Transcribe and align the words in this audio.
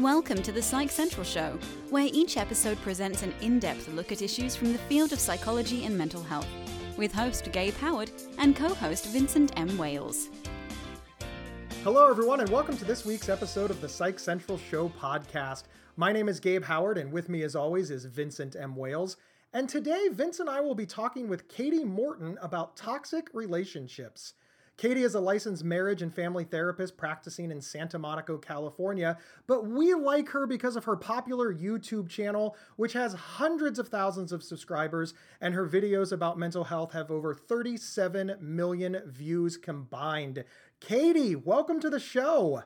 Welcome 0.00 0.40
to 0.44 0.52
the 0.52 0.62
Psych 0.62 0.90
Central 0.90 1.24
Show, 1.24 1.58
where 1.90 2.08
each 2.10 2.38
episode 2.38 2.80
presents 2.80 3.22
an 3.22 3.34
in 3.42 3.58
depth 3.58 3.86
look 3.88 4.10
at 4.12 4.22
issues 4.22 4.56
from 4.56 4.72
the 4.72 4.78
field 4.78 5.12
of 5.12 5.20
psychology 5.20 5.84
and 5.84 5.96
mental 5.96 6.22
health, 6.22 6.48
with 6.96 7.12
host 7.12 7.52
Gabe 7.52 7.74
Howard 7.74 8.10
and 8.38 8.56
co 8.56 8.72
host 8.72 9.04
Vincent 9.08 9.52
M. 9.58 9.76
Wales. 9.76 10.30
Hello, 11.84 12.08
everyone, 12.08 12.40
and 12.40 12.48
welcome 12.48 12.78
to 12.78 12.84
this 12.86 13.04
week's 13.04 13.28
episode 13.28 13.70
of 13.70 13.82
the 13.82 13.88
Psych 13.90 14.18
Central 14.18 14.56
Show 14.56 14.88
podcast. 14.88 15.64
My 15.98 16.12
name 16.12 16.30
is 16.30 16.40
Gabe 16.40 16.64
Howard, 16.64 16.96
and 16.96 17.12
with 17.12 17.28
me, 17.28 17.42
as 17.42 17.54
always, 17.54 17.90
is 17.90 18.06
Vincent 18.06 18.56
M. 18.56 18.76
Wales. 18.76 19.18
And 19.52 19.68
today, 19.68 20.08
Vince 20.10 20.40
and 20.40 20.48
I 20.48 20.62
will 20.62 20.74
be 20.74 20.86
talking 20.86 21.28
with 21.28 21.46
Kati 21.46 21.84
Morton 21.84 22.38
about 22.40 22.74
toxic 22.74 23.28
relationships. 23.34 24.32
Kati 24.80 25.04
is 25.04 25.14
a 25.14 25.20
licensed 25.20 25.62
marriage 25.62 26.00
and 26.00 26.12
family 26.12 26.44
therapist 26.44 26.96
practicing 26.96 27.50
in 27.50 27.60
Santa 27.60 27.98
Monica, 27.98 28.38
California, 28.38 29.18
but 29.46 29.66
we 29.66 29.92
like 29.92 30.30
her 30.30 30.46
because 30.46 30.74
of 30.74 30.84
her 30.84 30.96
popular 30.96 31.54
YouTube 31.54 32.08
channel, 32.08 32.56
which 32.76 32.94
has 32.94 33.12
hundreds 33.12 33.78
of 33.78 33.88
thousands 33.88 34.32
of 34.32 34.42
subscribers, 34.42 35.12
and 35.38 35.52
her 35.52 35.68
videos 35.68 36.12
about 36.12 36.38
mental 36.38 36.64
health 36.64 36.92
have 36.92 37.10
over 37.10 37.34
37 37.34 38.38
million 38.40 39.02
views 39.04 39.58
combined. 39.58 40.44
Kati, 40.80 41.44
welcome 41.44 41.78
to 41.80 41.90
the 41.90 42.00
show. 42.00 42.62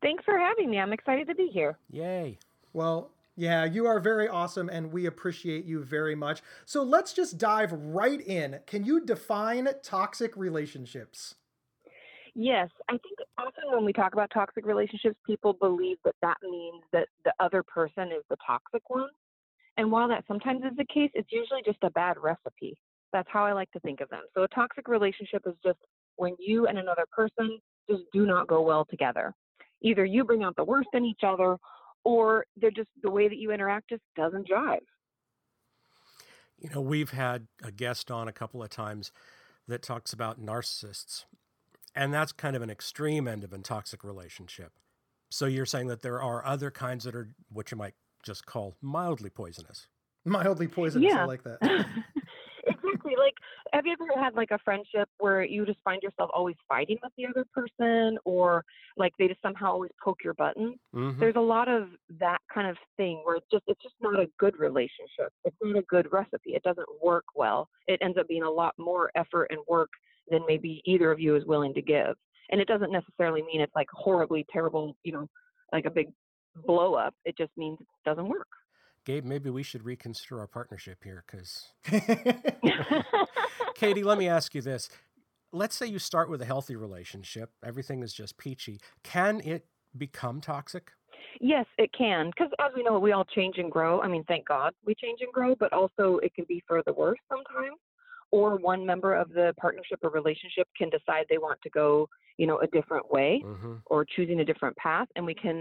Thanks 0.00 0.24
for 0.24 0.38
having 0.38 0.70
me. 0.70 0.78
I'm 0.78 0.94
excited 0.94 1.26
to 1.28 1.34
be 1.34 1.48
here. 1.48 1.76
Yay. 1.90 2.38
Well, 2.72 3.10
yeah, 3.36 3.64
you 3.64 3.86
are 3.86 3.98
very 3.98 4.28
awesome 4.28 4.68
and 4.68 4.92
we 4.92 5.06
appreciate 5.06 5.64
you 5.64 5.82
very 5.82 6.14
much. 6.14 6.40
So 6.64 6.82
let's 6.82 7.12
just 7.12 7.36
dive 7.36 7.72
right 7.72 8.20
in. 8.20 8.60
Can 8.66 8.84
you 8.84 9.04
define 9.04 9.68
toxic 9.82 10.36
relationships? 10.36 11.34
Yes, 12.34 12.68
I 12.88 12.92
think 12.92 13.18
often 13.38 13.64
when 13.72 13.84
we 13.84 13.92
talk 13.92 14.12
about 14.12 14.30
toxic 14.34 14.66
relationships, 14.66 15.16
people 15.24 15.52
believe 15.52 15.98
that 16.04 16.16
that 16.20 16.36
means 16.42 16.82
that 16.92 17.08
the 17.24 17.32
other 17.38 17.62
person 17.62 18.08
is 18.08 18.24
the 18.28 18.36
toxic 18.44 18.82
one. 18.88 19.08
And 19.76 19.90
while 19.90 20.08
that 20.08 20.24
sometimes 20.26 20.62
is 20.64 20.76
the 20.76 20.86
case, 20.92 21.10
it's 21.14 21.30
usually 21.30 21.62
just 21.64 21.78
a 21.82 21.90
bad 21.90 22.16
recipe. 22.20 22.76
That's 23.12 23.28
how 23.30 23.44
I 23.44 23.52
like 23.52 23.70
to 23.72 23.80
think 23.80 24.00
of 24.00 24.08
them. 24.08 24.22
So 24.34 24.42
a 24.42 24.48
toxic 24.48 24.88
relationship 24.88 25.42
is 25.46 25.54
just 25.64 25.78
when 26.16 26.34
you 26.38 26.66
and 26.66 26.78
another 26.78 27.04
person 27.12 27.58
just 27.88 28.02
do 28.12 28.26
not 28.26 28.48
go 28.48 28.62
well 28.62 28.84
together. 28.88 29.32
Either 29.82 30.04
you 30.04 30.24
bring 30.24 30.42
out 30.42 30.56
the 30.56 30.64
worst 30.64 30.88
in 30.92 31.04
each 31.04 31.20
other 31.24 31.56
or 32.04 32.46
they're 32.56 32.70
just 32.70 32.88
the 33.02 33.10
way 33.10 33.28
that 33.28 33.38
you 33.38 33.52
interact 33.52 33.90
just 33.90 34.02
doesn't 34.16 34.48
jive. 34.48 34.78
You 36.58 36.70
know, 36.70 36.80
we've 36.80 37.10
had 37.10 37.46
a 37.62 37.70
guest 37.70 38.10
on 38.10 38.26
a 38.26 38.32
couple 38.32 38.62
of 38.62 38.70
times 38.70 39.12
that 39.68 39.82
talks 39.82 40.12
about 40.12 40.40
narcissists, 40.40 41.24
and 41.94 42.12
that's 42.12 42.32
kind 42.32 42.56
of 42.56 42.62
an 42.62 42.70
extreme 42.70 43.28
end 43.28 43.44
of 43.44 43.52
a 43.52 43.58
toxic 43.58 44.04
relationship. 44.04 44.72
So 45.30 45.46
you're 45.46 45.66
saying 45.66 45.88
that 45.88 46.02
there 46.02 46.22
are 46.22 46.44
other 46.44 46.70
kinds 46.70 47.04
that 47.04 47.14
are 47.14 47.34
what 47.48 47.70
you 47.70 47.76
might 47.76 47.94
just 48.22 48.46
call 48.46 48.76
mildly 48.80 49.30
poisonous. 49.30 49.88
Mildly 50.24 50.68
poisonous, 50.68 51.12
Yeah. 51.12 51.22
I 51.22 51.24
like 51.24 51.42
that. 51.44 51.58
exactly. 52.66 53.14
Like, 53.18 53.34
have 53.72 53.84
you 53.86 53.92
ever 53.92 54.20
had 54.22 54.34
like 54.34 54.50
a 54.52 54.58
friendship 54.64 55.08
where 55.18 55.44
you 55.44 55.66
just 55.66 55.80
find 55.84 56.02
yourself 56.02 56.30
always 56.32 56.56
fighting 56.68 56.98
with 57.02 57.12
the 57.18 57.26
other 57.26 57.44
person, 57.52 58.18
or 58.24 58.64
like 58.96 59.12
they 59.18 59.28
just 59.28 59.42
somehow 59.42 59.72
always 59.72 59.90
poke 60.02 60.18
your 60.24 60.34
button? 60.34 60.76
Mhm. 60.94 61.18
There's 61.18 61.36
a 61.36 61.40
lot 61.40 61.68
of 61.68 61.88
that 62.20 62.38
kind 62.52 62.68
of 62.68 62.76
thing 62.96 63.20
where 63.24 63.36
it's 63.36 63.46
just 63.50 63.64
it's 63.66 63.82
just 63.82 63.96
not 64.00 64.18
a 64.18 64.28
good 64.38 64.58
relationship. 64.58 65.32
It's 65.44 65.56
not 65.60 65.76
a 65.76 65.82
good 65.82 66.10
recipe. 66.12 66.54
It 66.54 66.62
doesn't 66.62 66.88
work 67.02 67.24
well. 67.34 67.68
It 67.86 67.98
ends 68.02 68.16
up 68.18 68.28
being 68.28 68.44
a 68.44 68.50
lot 68.50 68.74
more 68.78 69.10
effort 69.14 69.48
and 69.50 69.60
work 69.68 69.90
than 70.30 70.42
maybe 70.46 70.82
either 70.84 71.10
of 71.10 71.20
you 71.20 71.36
is 71.36 71.44
willing 71.44 71.74
to 71.74 71.82
give. 71.82 72.14
And 72.50 72.60
it 72.60 72.68
doesn't 72.68 72.92
necessarily 72.92 73.42
mean 73.42 73.60
it's 73.60 73.74
like 73.74 73.88
horribly 73.92 74.46
terrible, 74.52 74.96
you 75.02 75.12
know, 75.12 75.28
like 75.72 75.86
a 75.86 75.90
big 75.90 76.08
blow 76.66 76.94
up. 76.94 77.14
It 77.24 77.36
just 77.36 77.50
means 77.56 77.78
it 77.80 77.86
doesn't 78.04 78.28
work. 78.28 78.48
Gabe, 79.04 79.24
maybe 79.24 79.50
we 79.50 79.62
should 79.62 79.84
reconsider 79.84 80.40
our 80.40 80.46
partnership 80.46 81.04
here 81.04 81.24
because 81.26 81.68
Kati, 83.76 84.04
let 84.04 84.18
me 84.18 84.28
ask 84.28 84.54
you 84.54 84.62
this. 84.62 84.88
Let's 85.52 85.76
say 85.76 85.86
you 85.86 85.98
start 85.98 86.30
with 86.30 86.40
a 86.42 86.46
healthy 86.46 86.74
relationship, 86.74 87.50
everything 87.64 88.02
is 88.02 88.12
just 88.12 88.38
peachy. 88.38 88.80
Can 89.02 89.40
it 89.40 89.66
become 89.96 90.40
toxic? 90.40 90.90
Yes, 91.40 91.66
it 91.78 91.90
can. 91.96 92.30
Because 92.30 92.50
as 92.60 92.72
we 92.74 92.82
know, 92.82 92.98
we 92.98 93.12
all 93.12 93.24
change 93.24 93.58
and 93.58 93.70
grow. 93.70 94.00
I 94.00 94.08
mean, 94.08 94.24
thank 94.24 94.46
God 94.48 94.72
we 94.84 94.94
change 94.94 95.20
and 95.20 95.32
grow, 95.32 95.54
but 95.54 95.72
also 95.72 96.18
it 96.18 96.34
can 96.34 96.44
be 96.48 96.62
for 96.66 96.82
the 96.86 96.92
worse 96.92 97.18
sometimes. 97.28 97.76
Or 98.38 98.48
one 98.72 98.82
member 98.92 99.12
of 99.22 99.28
the 99.38 99.46
partnership 99.64 99.98
or 100.02 100.10
relationship 100.10 100.66
can 100.78 100.88
decide 100.96 101.22
they 101.28 101.42
want 101.48 101.58
to 101.62 101.70
go, 101.70 102.08
you 102.40 102.46
know, 102.48 102.58
a 102.66 102.68
different 102.78 103.06
way 103.16 103.30
Mm-hmm. 103.44 103.74
or 103.92 103.98
choosing 104.14 104.38
a 104.40 104.46
different 104.50 104.76
path. 104.76 105.08
And 105.14 105.22
we 105.30 105.36
can 105.44 105.58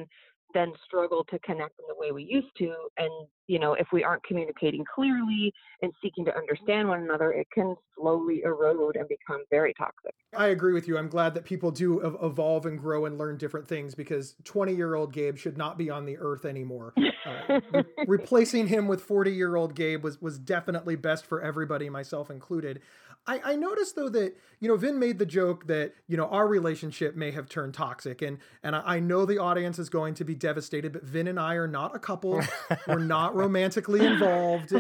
then 0.54 0.72
struggle 0.86 1.26
to 1.30 1.40
connect 1.40 1.80
in 1.80 1.86
the 1.88 1.96
way 1.96 2.12
we 2.12 2.24
used 2.24 2.56
to. 2.58 2.74
And, 2.98 3.10
you 3.48 3.60
know, 3.60 3.74
if 3.74 3.88
we 3.92 4.04
aren't 4.04 4.24
communicating 4.24 4.84
clearly 4.94 5.54
and 5.82 5.92
seeking 6.02 6.26
to 6.26 6.36
understand 6.36 6.88
one 6.88 7.02
another, 7.02 7.32
it 7.32 7.48
can 7.54 7.76
slowly 7.98 8.42
erode 8.44 8.96
and 8.96 9.08
become 9.08 9.44
very 9.50 9.74
toxic. 9.74 10.14
I 10.36 10.48
agree 10.48 10.74
with 10.74 10.88
you. 10.88 10.98
I'm 10.98 11.10
glad 11.10 11.36
that 11.36 11.46
people 11.46 11.72
do 11.72 12.00
evolve 12.00 12.66
and 12.66 12.80
grow 12.80 13.06
and 13.06 13.18
learn 13.18 13.38
different 13.38 13.68
things 13.68 13.96
because 13.96 14.36
20 14.44 14.74
year 14.74 14.96
old 14.96 15.14
Gabe 15.14 15.38
should 15.38 15.58
not 15.58 15.78
be 15.78 15.90
on 15.90 16.06
the 16.06 16.18
earth 16.18 16.46
anymore. 16.46 16.94
Uh, 16.98 17.60
re- 17.72 17.84
replacing 18.08 18.68
him 18.68 18.88
with 18.88 19.02
40 19.02 19.32
year 19.32 19.56
old 19.56 19.76
Gabe 19.76 20.04
was, 20.04 20.22
was 20.22 20.40
definitely 20.40 20.96
best 20.96 21.26
for 21.26 21.42
everybody, 21.42 21.90
myself 21.90 22.30
included. 22.30 22.82
I, 23.26 23.42
I 23.44 23.56
noticed 23.56 23.96
though 23.96 24.10
that, 24.10 24.36
you 24.60 24.68
know, 24.68 24.76
Vin 24.76 25.00
made 25.00 25.18
the 25.18 25.26
joke 25.26 25.68
that, 25.68 25.94
you 26.08 26.18
know, 26.18 26.28
our 26.28 26.48
relationship 26.48 27.16
may 27.16 27.32
have 27.32 27.48
turned 27.48 27.74
toxic. 27.74 28.22
And, 28.22 28.40
and 28.62 28.76
I, 28.76 28.96
I 28.96 29.00
know 29.00 29.26
the 29.26 29.38
audience 29.38 29.80
is 29.80 29.90
going 29.90 30.14
to 30.16 30.26
be 30.26 30.36
devastated, 30.36 30.92
but 30.92 31.04
Vin 31.04 31.28
and 31.28 31.40
I 31.40 31.56
are 31.56 31.68
not 31.68 31.96
a 31.96 32.00
couple. 32.00 32.42
We're 32.88 33.00
not 33.00 33.36
romantically 33.36 34.06
involved. 34.06 34.74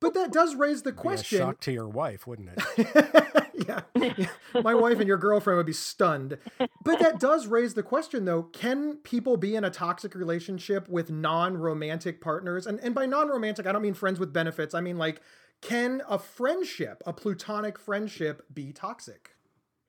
But 0.00 0.14
that 0.14 0.32
does 0.32 0.54
raise 0.54 0.82
the 0.82 0.92
Be 0.92 0.98
a 0.98 1.00
question. 1.00 1.38
shock 1.38 1.60
to 1.60 1.72
your 1.72 1.88
wife, 1.88 2.26
wouldn't 2.26 2.50
it? 2.56 3.46
yeah. 3.68 3.80
yeah. 3.94 4.26
My 4.62 4.74
wife 4.74 4.98
and 4.98 5.06
your 5.06 5.18
girlfriend 5.18 5.58
would 5.58 5.66
be 5.66 5.72
stunned. 5.72 6.38
But 6.84 6.98
that 7.00 7.20
does 7.20 7.46
raise 7.46 7.74
the 7.74 7.82
question 7.82 8.24
though, 8.24 8.44
can 8.44 8.96
people 8.96 9.36
be 9.36 9.56
in 9.56 9.64
a 9.64 9.70
toxic 9.70 10.14
relationship 10.14 10.88
with 10.88 11.10
non-romantic 11.10 12.20
partners? 12.20 12.66
And 12.66 12.80
and 12.80 12.94
by 12.94 13.06
non-romantic, 13.06 13.66
I 13.66 13.72
don't 13.72 13.82
mean 13.82 13.94
friends 13.94 14.18
with 14.18 14.32
benefits. 14.32 14.74
I 14.74 14.80
mean 14.80 14.98
like 14.98 15.20
can 15.60 16.02
a 16.08 16.18
friendship, 16.18 17.02
a 17.06 17.12
platonic 17.12 17.78
friendship 17.78 18.42
be 18.52 18.72
toxic? 18.72 19.30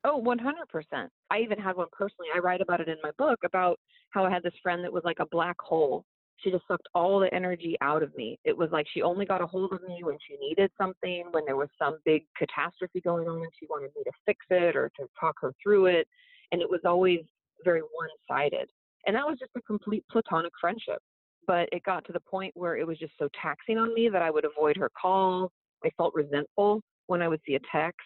Oh, 0.04 0.22
100%. 0.22 1.08
I 1.30 1.40
even 1.40 1.60
had 1.60 1.76
one 1.76 1.88
personally. 1.92 2.28
I 2.36 2.40
write 2.40 2.62
about 2.62 2.82
it 2.82 2.90
in 2.90 2.98
my 3.04 3.12
book 3.18 3.40
about 3.46 3.80
how 4.10 4.26
I 4.26 4.32
had 4.32 4.44
this 4.44 4.54
friend 4.62 4.84
that 4.84 4.92
was 4.92 5.04
like 5.06 5.20
a 5.20 5.28
black 5.28 5.56
hole. 5.60 6.06
She 6.38 6.50
just 6.50 6.64
sucked 6.68 6.88
all 6.96 7.20
the 7.20 7.34
energy 7.34 7.78
out 7.82 8.02
of 8.02 8.16
me. 8.16 8.40
It 8.44 8.58
was 8.58 8.70
like 8.72 8.88
she 8.92 9.04
only 9.04 9.26
got 9.26 9.42
a 9.42 9.48
hold 9.48 9.74
of 9.74 9.84
me 9.84 10.02
when 10.04 10.18
she 10.28 10.38
needed 10.38 10.72
something, 10.76 11.26
when 11.32 11.46
there 11.46 11.56
was 11.56 11.70
some 11.78 12.00
big 12.04 12.24
catastrophe 12.36 13.00
going 13.02 13.28
on 13.28 13.38
and 13.38 13.52
she 13.60 13.68
wanted 13.70 13.92
me 13.96 14.04
to 14.04 14.12
fix 14.26 14.44
it 14.50 14.76
or 14.76 14.90
to 15.00 15.06
talk 15.20 15.36
her 15.42 15.54
through 15.62 15.86
it. 15.86 16.08
And 16.52 16.62
it 16.62 16.70
was 16.70 16.82
always 16.84 17.20
very 17.64 17.82
one 17.82 18.10
sided. 18.28 18.70
And 19.06 19.16
that 19.16 19.28
was 19.28 19.38
just 19.40 19.52
a 19.56 19.62
complete 19.62 20.04
platonic 20.12 20.52
friendship. 20.60 21.00
But 21.46 21.70
it 21.72 21.84
got 21.84 22.06
to 22.06 22.12
the 22.12 22.20
point 22.20 22.54
where 22.56 22.76
it 22.76 22.88
was 22.88 22.98
just 22.98 23.14
so 23.20 23.30
taxing 23.40 23.78
on 23.78 23.94
me 23.94 24.10
that 24.10 24.22
I 24.24 24.32
would 24.32 24.46
avoid 24.46 24.78
her 24.78 24.90
call. 25.00 25.52
I 25.84 25.90
felt 25.98 26.14
resentful 26.14 26.82
when 27.08 27.22
I 27.22 27.28
would 27.28 27.42
see 27.46 27.56
a 27.56 27.60
text. 27.72 28.00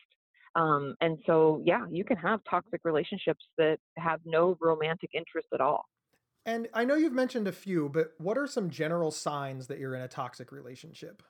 Um, 0.56 0.96
and 1.02 1.18
so, 1.26 1.62
yeah, 1.66 1.86
you 1.90 2.06
can 2.06 2.18
have 2.18 2.40
toxic 2.50 2.82
relationships 2.84 3.44
that 3.58 3.78
have 3.98 4.22
no 4.26 4.58
romantic 4.62 5.10
interest 5.14 5.48
at 5.54 5.62
all. 5.62 5.86
And 6.46 6.70
I 6.74 6.86
know 6.86 6.96
you've 6.96 7.14
mentioned 7.14 7.48
a 7.48 7.52
few, 7.52 7.90
but 7.90 8.12
what 8.20 8.38
are 8.38 8.48
some 8.48 8.70
general 8.70 9.12
signs 9.12 9.68
that 9.68 9.80
you're 9.80 9.96
in 9.96 10.02
a 10.02 10.08
toxic 10.08 10.52
relationship? 10.52 11.24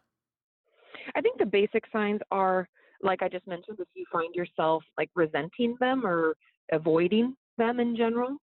I 1.15 1.21
think 1.21 1.37
the 1.37 1.45
basic 1.45 1.83
signs 1.91 2.19
are, 2.31 2.67
like 3.01 3.21
I 3.21 3.29
just 3.29 3.47
mentioned, 3.47 3.77
if 3.79 3.87
you 3.95 4.05
find 4.11 4.33
yourself 4.35 4.83
like 4.97 5.09
resenting 5.15 5.75
them 5.79 6.05
or 6.05 6.35
avoiding 6.71 7.35
them 7.57 7.79
in 7.79 7.95
general, 7.95 8.37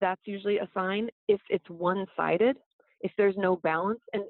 that's 0.00 0.20
usually 0.24 0.58
a 0.58 0.68
sign. 0.74 1.08
If 1.28 1.40
it's 1.48 1.68
one 1.70 2.06
sided, 2.16 2.56
if 3.00 3.12
there's 3.16 3.36
no 3.36 3.56
balance, 3.56 4.00
and 4.12 4.24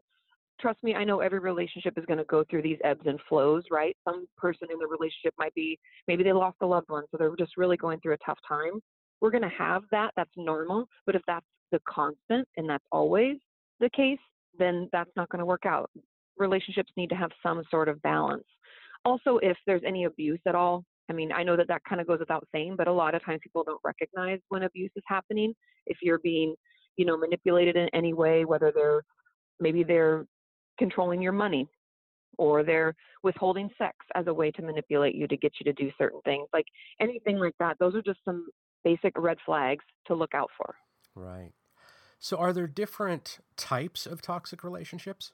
trust 0.61 0.83
me, 0.83 0.95
I 0.95 1.05
know 1.05 1.21
every 1.21 1.39
relationship 1.39 1.95
is 1.97 2.05
going 2.07 2.19
to 2.19 2.25
go 2.25 2.45
through 2.49 2.63
these 2.63 2.79
ebbs 2.85 3.03
and 3.07 3.19
flows, 3.29 3.65
right? 3.71 3.97
Some 4.05 4.27
person 4.37 4.69
in 4.73 4.79
the 4.79 4.87
relationship 4.87 5.35
might 5.39 5.55
be, 5.55 5.79
maybe 6.09 6.23
they 6.23 6.33
lost 6.33 6.57
a 6.63 6.67
loved 6.67 6.89
one, 6.89 7.05
so 7.11 7.17
they're 7.17 7.35
just 7.37 7.57
really 7.57 7.77
going 7.77 8.01
through 8.01 8.15
a 8.15 8.19
tough 8.25 8.39
time. 8.49 8.81
We're 9.21 9.31
going 9.31 9.43
to 9.43 9.49
have 9.49 9.83
that. 9.91 10.13
That's 10.17 10.31
normal. 10.37 10.89
But 11.05 11.15
if 11.15 11.23
that's 11.27 11.47
the 11.73 11.81
constant 11.89 12.47
and 12.57 12.69
that's 12.69 12.85
always 12.93 13.37
the 13.81 13.91
case, 13.91 14.19
then 14.59 14.89
that's 14.93 15.11
not 15.17 15.29
going 15.29 15.41
to 15.41 15.47
work 15.47 15.67
out. 15.67 15.91
Relationships 16.39 16.93
need 16.97 17.11
to 17.11 17.17
have 17.17 17.31
some 17.43 17.63
sort 17.71 17.89
of 17.89 18.01
balance. 18.03 18.45
Also, 19.05 19.39
if 19.39 19.57
there's 19.67 19.83
any 19.87 20.05
abuse 20.05 20.41
at 20.47 20.55
all, 20.55 20.85
I 21.09 21.13
mean, 21.13 21.31
I 21.33 21.43
know 21.45 21.57
that 21.57 21.69
that 21.69 21.83
kind 21.89 22.01
of 22.01 22.07
goes 22.07 22.19
without 22.19 22.47
saying, 22.53 22.75
but 22.77 22.89
a 22.89 22.93
lot 22.93 23.15
of 23.15 23.25
times 23.25 23.41
people 23.43 23.63
don't 23.65 23.81
recognize 23.85 24.41
when 24.49 24.65
abuse 24.65 24.91
is 24.97 25.05
happening. 25.07 25.55
If 25.87 25.99
you're 26.03 26.19
being, 26.19 26.55
you 26.97 27.05
know, 27.05 27.17
manipulated 27.17 27.77
in 27.77 27.89
any 27.95 28.13
way, 28.13 28.45
whether 28.45 28.73
they're 28.75 29.03
maybe 29.61 29.83
they're 29.83 30.27
controlling 30.79 31.23
your 31.23 31.33
money 31.33 31.69
or 32.39 32.63
they're 32.63 32.95
withholding 33.23 33.71
sex 33.79 33.97
as 34.15 34.27
a 34.27 34.35
way 34.35 34.51
to 34.51 34.63
manipulate 34.63 35.15
you 35.15 35.27
to 35.27 35.37
get 35.37 35.53
you 35.59 35.65
to 35.65 35.73
do 35.73 35.91
certain 35.99 36.21
things, 36.25 36.47
like 36.53 36.67
anything 37.01 37.39
like 37.39 37.55
that, 37.59 37.77
those 37.79 37.95
are 37.95 38.03
just 38.03 38.19
some 38.25 38.47
basic 38.85 39.13
red 39.17 39.39
flags 39.45 39.85
to 40.07 40.15
look 40.15 40.35
out 40.35 40.51
for. 40.57 40.75
Right. 41.15 41.53
So, 42.19 42.37
are 42.39 42.53
there 42.53 42.67
different 42.67 43.39
types 43.57 44.07
of 44.07 44.23
toxic 44.23 44.65
relationships? 44.65 45.33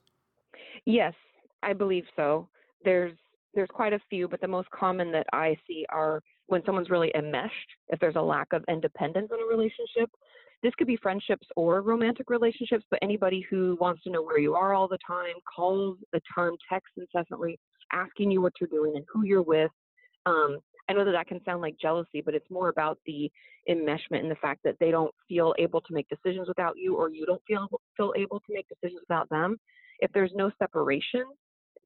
Yes, 0.85 1.15
I 1.63 1.73
believe 1.73 2.05
so. 2.17 2.49
There's 2.85 3.13
there's 3.55 3.69
quite 3.73 3.93
a 3.93 4.01
few, 4.09 4.29
but 4.29 4.41
the 4.41 4.49
most 4.49 4.71
common 4.71 5.13
that 5.13 5.27
I 5.33 5.57
see 5.67 5.85
are 5.91 6.23
when 6.47 6.63
someone's 6.65 6.91
really 6.91 7.13
enmeshed, 7.15 7.69
if 7.89 8.01
there's 8.01 8.17
a 8.17 8.23
lack 8.23 8.53
of 8.53 8.65
independence 8.69 9.31
in 9.33 9.39
a 9.39 9.47
relationship. 9.47 10.11
This 10.63 10.73
could 10.77 10.87
be 10.87 10.97
friendships 10.97 11.47
or 11.57 11.83
romantic 11.83 12.31
relationships, 12.31 12.85
but 12.91 13.01
anybody 13.03 13.45
who 13.51 13.77
wants 13.81 14.03
to 14.05 14.11
know 14.11 14.23
where 14.23 14.39
you 14.39 14.55
are 14.55 14.75
all 14.75 14.87
the 14.87 14.99
time, 15.05 15.35
calls 15.55 15.99
the 16.13 16.21
time, 16.33 16.53
texts 16.69 16.97
incessantly, 16.97 17.59
asking 17.93 18.31
you 18.31 18.41
what 18.41 18.53
you're 18.61 18.69
doing 18.69 18.93
and 18.97 19.05
who 19.13 19.25
you're 19.25 19.43
with. 19.43 19.71
Um, 20.25 20.59
I 20.89 20.93
know 20.93 21.05
that 21.05 21.13
that 21.13 21.27
can 21.27 21.43
sound 21.45 21.63
like 21.63 21.77
jealousy, 21.81 22.23
but 22.25 22.35
it's 22.35 22.51
more 22.51 22.69
about 22.69 22.99
the 23.07 23.31
enmeshment 23.69 24.21
and 24.21 24.31
the 24.31 24.37
fact 24.37 24.61
that 24.65 24.77
they 24.79 24.91
don't 24.91 25.15
feel 25.29 25.55
able 25.59 25.81
to 25.81 25.95
make 25.95 26.09
decisions 26.09 26.49
without 26.49 26.75
you, 26.77 26.97
or 26.97 27.11
you 27.11 27.27
don't 27.27 27.43
feel 27.47 27.69
feel 27.97 28.13
able 28.17 28.41
to 28.41 28.53
make 28.53 28.67
decisions 28.69 29.01
without 29.09 29.29
them. 29.31 29.59
If 30.01 30.13
there's 30.13 30.33
no 30.35 30.51
separation, 30.59 31.25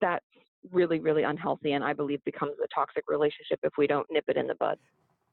that's 0.01 0.25
really, 0.71 0.99
really 0.99 1.23
unhealthy, 1.23 1.73
and 1.73 1.85
I 1.85 1.93
believe 1.93 2.25
becomes 2.25 2.55
a 2.63 2.69
toxic 2.75 3.05
relationship 3.09 3.61
if 3.63 3.73
we 3.79 3.87
don't 3.87 4.07
nip 4.11 4.25
it 4.29 4.37
in 4.37 4.47
the 4.47 4.55
bud. 4.57 4.79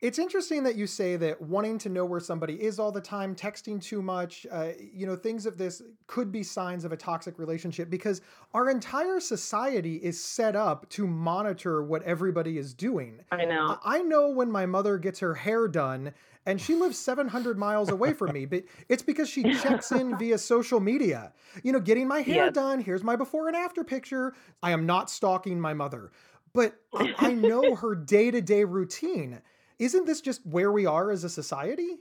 It's 0.04 0.20
interesting 0.20 0.64
that 0.64 0.76
you 0.76 0.86
say 0.86 1.16
that 1.16 1.42
wanting 1.42 1.78
to 1.78 1.88
know 1.88 2.04
where 2.04 2.20
somebody 2.20 2.62
is 2.62 2.78
all 2.78 2.92
the 2.92 3.00
time, 3.00 3.34
texting 3.34 3.82
too 3.82 4.02
much, 4.02 4.46
uh, 4.52 4.72
you 4.94 5.08
know, 5.08 5.16
things 5.16 5.46
of 5.46 5.58
this 5.58 5.82
could 6.08 6.30
be 6.30 6.44
signs 6.44 6.84
of 6.84 6.92
a 6.92 6.98
toxic 6.98 7.40
relationship 7.40 7.90
because 7.90 8.20
our 8.54 8.70
entire 8.70 9.22
society 9.22 9.96
is 9.96 10.22
set 10.22 10.58
up 10.58 10.90
to 10.90 11.08
monitor 11.08 11.82
what 11.84 12.04
everybody 12.04 12.58
is 12.58 12.74
doing. 12.74 13.22
I 13.32 13.46
know. 13.46 13.80
I 13.82 14.00
know 14.00 14.28
when 14.28 14.52
my 14.52 14.66
mother 14.66 14.98
gets 14.98 15.22
her 15.22 15.34
hair 15.34 15.70
done 15.70 16.12
and 16.46 16.60
she 16.60 16.76
lives 16.76 17.00
700 17.00 17.58
miles 17.58 17.88
away 17.88 18.12
from 18.12 18.34
me, 18.34 18.46
but 18.46 18.66
it's 18.90 19.04
because 19.04 19.30
she 19.30 19.54
checks 19.54 19.94
in 19.94 20.18
via 20.20 20.38
social 20.38 20.82
media. 20.82 21.32
You 21.64 21.72
know, 21.72 21.80
getting 21.80 22.10
my 22.10 22.20
hair 22.20 22.48
yes. 22.48 22.54
done, 22.54 22.82
here's 22.82 23.06
my 23.06 23.16
before 23.16 23.48
and 23.48 23.56
after 23.56 23.86
picture. 23.86 24.36
I 24.62 24.72
am 24.72 24.86
not 24.86 25.10
stalking 25.10 25.62
my 25.62 25.74
mother, 25.74 26.12
but 26.52 26.76
I 26.94 27.32
know 27.32 27.76
her 27.76 27.96
day 27.96 28.32
to 28.32 28.42
day 28.42 28.66
routine 28.66 29.42
isn't 29.80 30.06
this 30.06 30.22
just 30.22 30.46
where 30.46 30.72
we 30.72 30.86
are 30.86 31.12
as 31.12 31.24
a 31.24 31.30
society? 31.30 31.98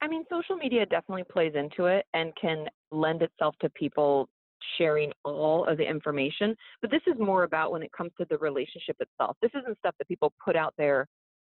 I 0.00 0.08
mean, 0.08 0.24
social 0.30 0.56
media 0.56 0.84
definitely 0.86 1.24
plays 1.24 1.54
into 1.54 1.86
it 1.86 2.04
and 2.14 2.32
can 2.40 2.66
lend 2.90 3.22
itself 3.22 3.54
to 3.60 3.70
people 3.70 4.28
sharing 4.78 5.12
all 5.24 5.66
of 5.66 5.78
the 5.78 5.88
information. 5.88 6.56
But 6.80 6.90
this 6.90 7.02
is 7.06 7.14
more 7.18 7.44
about 7.44 7.72
when 7.72 7.82
it 7.82 7.92
comes 7.92 8.12
to 8.18 8.26
the 8.28 8.38
relationship 8.38 8.96
itself. 9.00 9.36
This 9.40 9.50
isn't 9.54 9.78
stuff 9.78 9.94
that 9.98 10.08
people 10.08 10.32
put 10.42 10.56
out 10.56 10.74
there, 10.76 11.06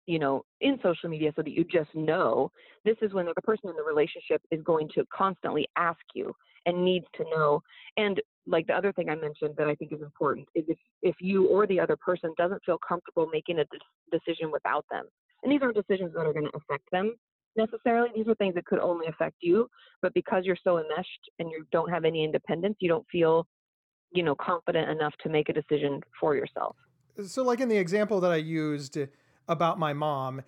you 0.06 0.18
know, 0.18 0.44
in 0.60 0.78
social 0.82 1.08
media 1.08 1.32
so 1.34 1.42
that 1.42 1.50
you 1.50 1.64
just 1.64 1.94
know. 1.94 2.50
This 2.84 2.96
is 3.02 3.12
when 3.12 3.26
the 3.26 3.42
person 3.42 3.70
in 3.70 3.76
the 3.76 3.82
relationship 3.82 4.42
is 4.50 4.62
going 4.62 4.88
to 4.94 5.04
constantly 5.12 5.66
ask 5.76 6.00
you 6.14 6.34
and 6.66 6.84
needs 6.84 7.06
to 7.16 7.24
know. 7.24 7.62
And 7.96 8.20
like 8.46 8.66
the 8.66 8.74
other 8.74 8.92
thing 8.92 9.08
I 9.08 9.14
mentioned 9.14 9.54
that 9.56 9.68
I 9.68 9.74
think 9.74 9.92
is 9.92 10.02
important 10.02 10.48
is 10.54 10.64
if, 10.68 10.78
if 11.02 11.16
you 11.20 11.46
or 11.48 11.66
the 11.66 11.80
other 11.80 11.96
person 11.96 12.32
doesn't 12.36 12.62
feel 12.64 12.78
comfortable 12.86 13.28
making 13.32 13.58
a 13.58 13.64
de- 13.64 14.18
decision 14.18 14.50
without 14.50 14.84
them. 14.90 15.04
And 15.42 15.52
these 15.52 15.60
aren't 15.62 15.76
decisions 15.76 16.12
that 16.14 16.26
are 16.26 16.32
going 16.32 16.46
to 16.46 16.56
affect 16.56 16.84
them 16.90 17.14
necessarily. 17.56 18.10
These 18.14 18.28
are 18.28 18.34
things 18.34 18.54
that 18.54 18.64
could 18.66 18.78
only 18.78 19.06
affect 19.06 19.36
you. 19.40 19.68
But 20.02 20.14
because 20.14 20.44
you're 20.44 20.58
so 20.62 20.78
enmeshed 20.78 21.30
and 21.38 21.50
you 21.50 21.66
don't 21.72 21.90
have 21.90 22.04
any 22.04 22.24
independence, 22.24 22.76
you 22.80 22.88
don't 22.88 23.06
feel, 23.10 23.46
you 24.10 24.22
know, 24.22 24.34
confident 24.34 24.90
enough 24.90 25.14
to 25.22 25.28
make 25.28 25.48
a 25.48 25.52
decision 25.52 26.00
for 26.20 26.34
yourself. 26.34 26.76
So, 27.26 27.42
like 27.44 27.60
in 27.60 27.68
the 27.68 27.76
example 27.76 28.20
that 28.20 28.32
I 28.32 28.36
used 28.36 28.98
about 29.48 29.78
my 29.78 29.92
mom, 29.92 30.42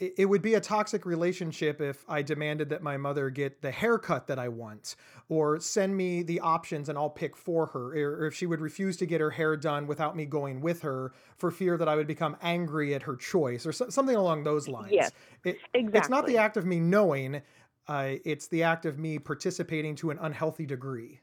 it 0.00 0.26
would 0.26 0.40
be 0.40 0.54
a 0.54 0.60
toxic 0.60 1.04
relationship 1.04 1.80
if 1.80 2.04
I 2.08 2.22
demanded 2.22 2.70
that 2.70 2.82
my 2.82 2.96
mother 2.96 3.28
get 3.28 3.60
the 3.60 3.70
haircut 3.70 4.26
that 4.28 4.38
I 4.38 4.48
want, 4.48 4.96
or 5.28 5.60
send 5.60 5.96
me 5.96 6.22
the 6.22 6.40
options 6.40 6.88
and 6.88 6.96
I'll 6.96 7.10
pick 7.10 7.36
for 7.36 7.66
her, 7.66 7.94
or 7.96 8.26
if 8.26 8.34
she 8.34 8.46
would 8.46 8.60
refuse 8.60 8.96
to 8.96 9.06
get 9.06 9.20
her 9.20 9.30
hair 9.30 9.56
done 9.56 9.86
without 9.86 10.16
me 10.16 10.24
going 10.24 10.62
with 10.62 10.82
her 10.82 11.12
for 11.36 11.50
fear 11.50 11.76
that 11.76 11.88
I 11.88 11.96
would 11.96 12.06
become 12.06 12.36
angry 12.40 12.94
at 12.94 13.02
her 13.02 13.14
choice, 13.14 13.66
or 13.66 13.72
something 13.72 14.16
along 14.16 14.44
those 14.44 14.68
lines. 14.68 14.92
Yes, 14.92 15.12
it, 15.44 15.58
exactly. 15.74 15.98
It's 15.98 16.08
not 16.08 16.26
the 16.26 16.38
act 16.38 16.56
of 16.56 16.64
me 16.64 16.80
knowing, 16.80 17.42
uh, 17.86 18.14
it's 18.24 18.48
the 18.48 18.62
act 18.62 18.86
of 18.86 18.98
me 18.98 19.18
participating 19.18 19.96
to 19.96 20.10
an 20.10 20.18
unhealthy 20.20 20.64
degree. 20.64 21.20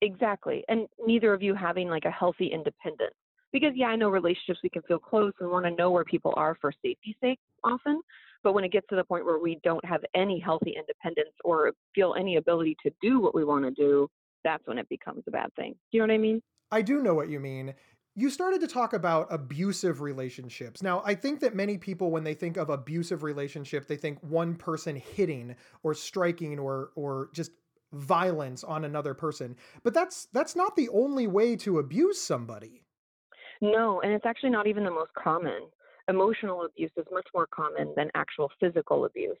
Exactly. 0.00 0.64
And 0.68 0.88
neither 1.06 1.32
of 1.32 1.42
you 1.42 1.54
having 1.54 1.88
like 1.88 2.04
a 2.04 2.10
healthy 2.10 2.46
independence 2.46 3.14
because 3.52 3.72
yeah, 3.74 3.86
I 3.86 3.96
know 3.96 4.08
relationships 4.08 4.60
we 4.62 4.70
can 4.70 4.82
feel 4.82 4.98
close 4.98 5.32
and 5.40 5.50
want 5.50 5.64
to 5.66 5.70
know 5.70 5.90
where 5.90 6.04
people 6.04 6.32
are 6.36 6.56
for 6.60 6.72
safety's 6.84 7.16
sake 7.20 7.38
often. 7.64 8.00
But 8.42 8.54
when 8.54 8.64
it 8.64 8.72
gets 8.72 8.86
to 8.88 8.96
the 8.96 9.04
point 9.04 9.24
where 9.24 9.38
we 9.38 9.60
don't 9.62 9.84
have 9.84 10.00
any 10.14 10.40
healthy 10.40 10.74
independence 10.76 11.34
or 11.44 11.72
feel 11.94 12.14
any 12.18 12.36
ability 12.36 12.76
to 12.82 12.90
do 13.00 13.20
what 13.20 13.34
we 13.34 13.44
want 13.44 13.64
to 13.64 13.70
do, 13.70 14.08
that's 14.42 14.66
when 14.66 14.78
it 14.78 14.88
becomes 14.88 15.22
a 15.28 15.30
bad 15.30 15.54
thing. 15.54 15.72
Do 15.72 15.98
you 15.98 16.00
know 16.00 16.12
what 16.12 16.14
I 16.14 16.18
mean? 16.18 16.42
I 16.70 16.82
do 16.82 17.02
know 17.02 17.14
what 17.14 17.28
you 17.28 17.38
mean. 17.38 17.74
You 18.14 18.28
started 18.28 18.60
to 18.60 18.66
talk 18.66 18.92
about 18.92 19.28
abusive 19.30 20.00
relationships. 20.00 20.82
Now, 20.82 21.02
I 21.04 21.14
think 21.14 21.40
that 21.40 21.54
many 21.54 21.78
people, 21.78 22.10
when 22.10 22.24
they 22.24 22.34
think 22.34 22.56
of 22.56 22.68
abusive 22.68 23.22
relationship, 23.22 23.86
they 23.86 23.96
think 23.96 24.18
one 24.22 24.54
person 24.54 24.96
hitting 24.96 25.54
or 25.82 25.94
striking 25.94 26.58
or 26.58 26.90
or 26.94 27.30
just 27.32 27.52
violence 27.92 28.64
on 28.64 28.84
another 28.84 29.14
person. 29.14 29.56
But 29.82 29.94
that's 29.94 30.26
that's 30.32 30.56
not 30.56 30.76
the 30.76 30.88
only 30.90 31.26
way 31.26 31.56
to 31.56 31.78
abuse 31.78 32.20
somebody. 32.20 32.81
No, 33.62 34.00
and 34.00 34.12
it's 34.12 34.26
actually 34.26 34.50
not 34.50 34.66
even 34.66 34.82
the 34.84 34.90
most 34.90 35.12
common. 35.14 35.62
Emotional 36.08 36.64
abuse 36.64 36.90
is 36.96 37.06
much 37.12 37.26
more 37.32 37.46
common 37.46 37.94
than 37.96 38.10
actual 38.16 38.50
physical 38.58 39.04
abuse. 39.04 39.38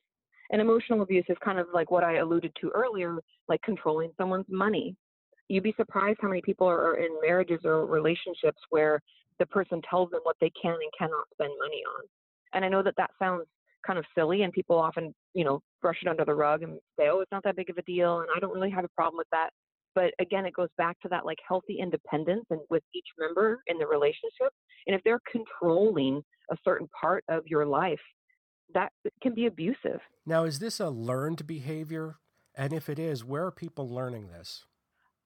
And 0.50 0.60
emotional 0.60 1.02
abuse 1.02 1.24
is 1.28 1.36
kind 1.44 1.58
of 1.58 1.66
like 1.74 1.90
what 1.90 2.04
I 2.04 2.18
alluded 2.18 2.52
to 2.60 2.70
earlier, 2.72 3.18
like 3.48 3.60
controlling 3.62 4.12
someone's 4.16 4.46
money. 4.48 4.94
You'd 5.48 5.64
be 5.64 5.74
surprised 5.76 6.20
how 6.22 6.28
many 6.28 6.40
people 6.40 6.68
are 6.68 6.98
in 6.98 7.08
marriages 7.20 7.62
or 7.64 7.84
relationships 7.84 8.60
where 8.70 9.00
the 9.40 9.46
person 9.46 9.82
tells 9.90 10.10
them 10.10 10.20
what 10.22 10.36
they 10.40 10.50
can 10.50 10.74
and 10.74 10.92
cannot 10.96 11.24
spend 11.34 11.50
money 11.58 11.82
on. 11.98 12.04
And 12.52 12.64
I 12.64 12.68
know 12.68 12.82
that 12.84 12.94
that 12.98 13.10
sounds 13.18 13.46
kind 13.84 13.98
of 13.98 14.04
silly 14.14 14.42
and 14.42 14.52
people 14.52 14.78
often, 14.78 15.12
you 15.34 15.44
know, 15.44 15.60
brush 15.80 15.98
it 16.00 16.08
under 16.08 16.24
the 16.24 16.34
rug 16.34 16.62
and 16.62 16.78
say, 16.96 17.08
oh, 17.10 17.20
it's 17.20 17.32
not 17.32 17.42
that 17.42 17.56
big 17.56 17.70
of 17.70 17.78
a 17.78 17.82
deal. 17.82 18.20
And 18.20 18.28
I 18.34 18.38
don't 18.38 18.54
really 18.54 18.70
have 18.70 18.84
a 18.84 18.88
problem 18.94 19.18
with 19.18 19.26
that. 19.32 19.50
But 19.94 20.12
again, 20.20 20.46
it 20.46 20.54
goes 20.54 20.70
back 20.78 20.98
to 21.00 21.08
that 21.08 21.26
like 21.26 21.38
healthy 21.46 21.78
independence 21.80 22.44
and 22.50 22.60
with 22.70 22.82
each 22.94 23.06
member 23.18 23.62
in 23.66 23.78
the 23.78 23.86
relationship. 23.86 24.52
And 24.86 24.96
if 24.96 25.02
they're 25.04 25.20
controlling 25.30 26.22
a 26.50 26.56
certain 26.64 26.88
part 26.98 27.24
of 27.28 27.46
your 27.46 27.66
life, 27.66 28.00
that 28.74 28.92
can 29.22 29.34
be 29.34 29.46
abusive. 29.46 30.00
Now, 30.24 30.44
is 30.44 30.58
this 30.58 30.80
a 30.80 30.88
learned 30.88 31.46
behavior? 31.46 32.16
And 32.54 32.72
if 32.72 32.88
it 32.88 32.98
is, 32.98 33.24
where 33.24 33.44
are 33.44 33.50
people 33.50 33.88
learning 33.88 34.28
this? 34.28 34.64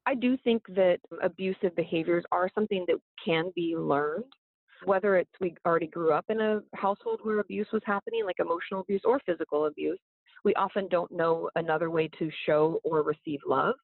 I 0.04 0.14
do 0.14 0.36
think 0.44 0.62
that 0.68 0.98
abusive 1.22 1.74
behaviors 1.74 2.24
are 2.30 2.48
something 2.54 2.84
that 2.88 2.96
can 3.24 3.50
be 3.54 3.76
learned. 3.76 4.24
Whether 4.84 5.16
it's 5.16 5.30
we 5.40 5.54
already 5.66 5.86
grew 5.86 6.12
up 6.12 6.26
in 6.28 6.40
a 6.40 6.60
household 6.74 7.20
where 7.22 7.40
abuse 7.40 7.66
was 7.72 7.82
happening, 7.86 8.24
like 8.24 8.36
emotional 8.38 8.80
abuse 8.80 9.00
or 9.04 9.20
physical 9.24 9.66
abuse, 9.66 9.98
we 10.44 10.54
often 10.54 10.86
don't 10.88 11.10
know 11.10 11.50
another 11.56 11.90
way 11.90 12.08
to 12.18 12.30
show 12.44 12.78
or 12.84 13.02
receive 13.02 13.40
love 13.46 13.74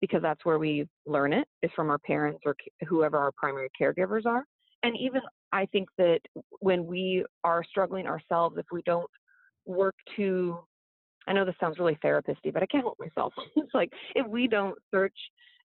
because 0.00 0.22
that's 0.22 0.44
where 0.44 0.58
we 0.58 0.86
learn 1.06 1.32
it 1.32 1.46
is 1.62 1.70
from 1.74 1.90
our 1.90 1.98
parents 1.98 2.40
or 2.44 2.54
whoever 2.86 3.18
our 3.18 3.32
primary 3.32 3.70
caregivers 3.80 4.26
are. 4.26 4.44
And 4.82 4.96
even 4.98 5.20
I 5.52 5.66
think 5.66 5.88
that 5.98 6.20
when 6.60 6.86
we 6.86 7.24
are 7.44 7.64
struggling 7.64 8.06
ourselves, 8.06 8.56
if 8.58 8.66
we 8.70 8.82
don't 8.82 9.10
work 9.64 9.94
to, 10.16 10.58
I 11.26 11.32
know 11.32 11.44
this 11.44 11.54
sounds 11.58 11.78
really 11.78 11.98
therapisty, 12.04 12.52
but 12.52 12.62
I 12.62 12.66
can't 12.66 12.84
help 12.84 12.98
myself. 13.00 13.32
it's 13.56 13.74
like 13.74 13.90
if 14.14 14.26
we 14.26 14.46
don't 14.46 14.76
search 14.92 15.16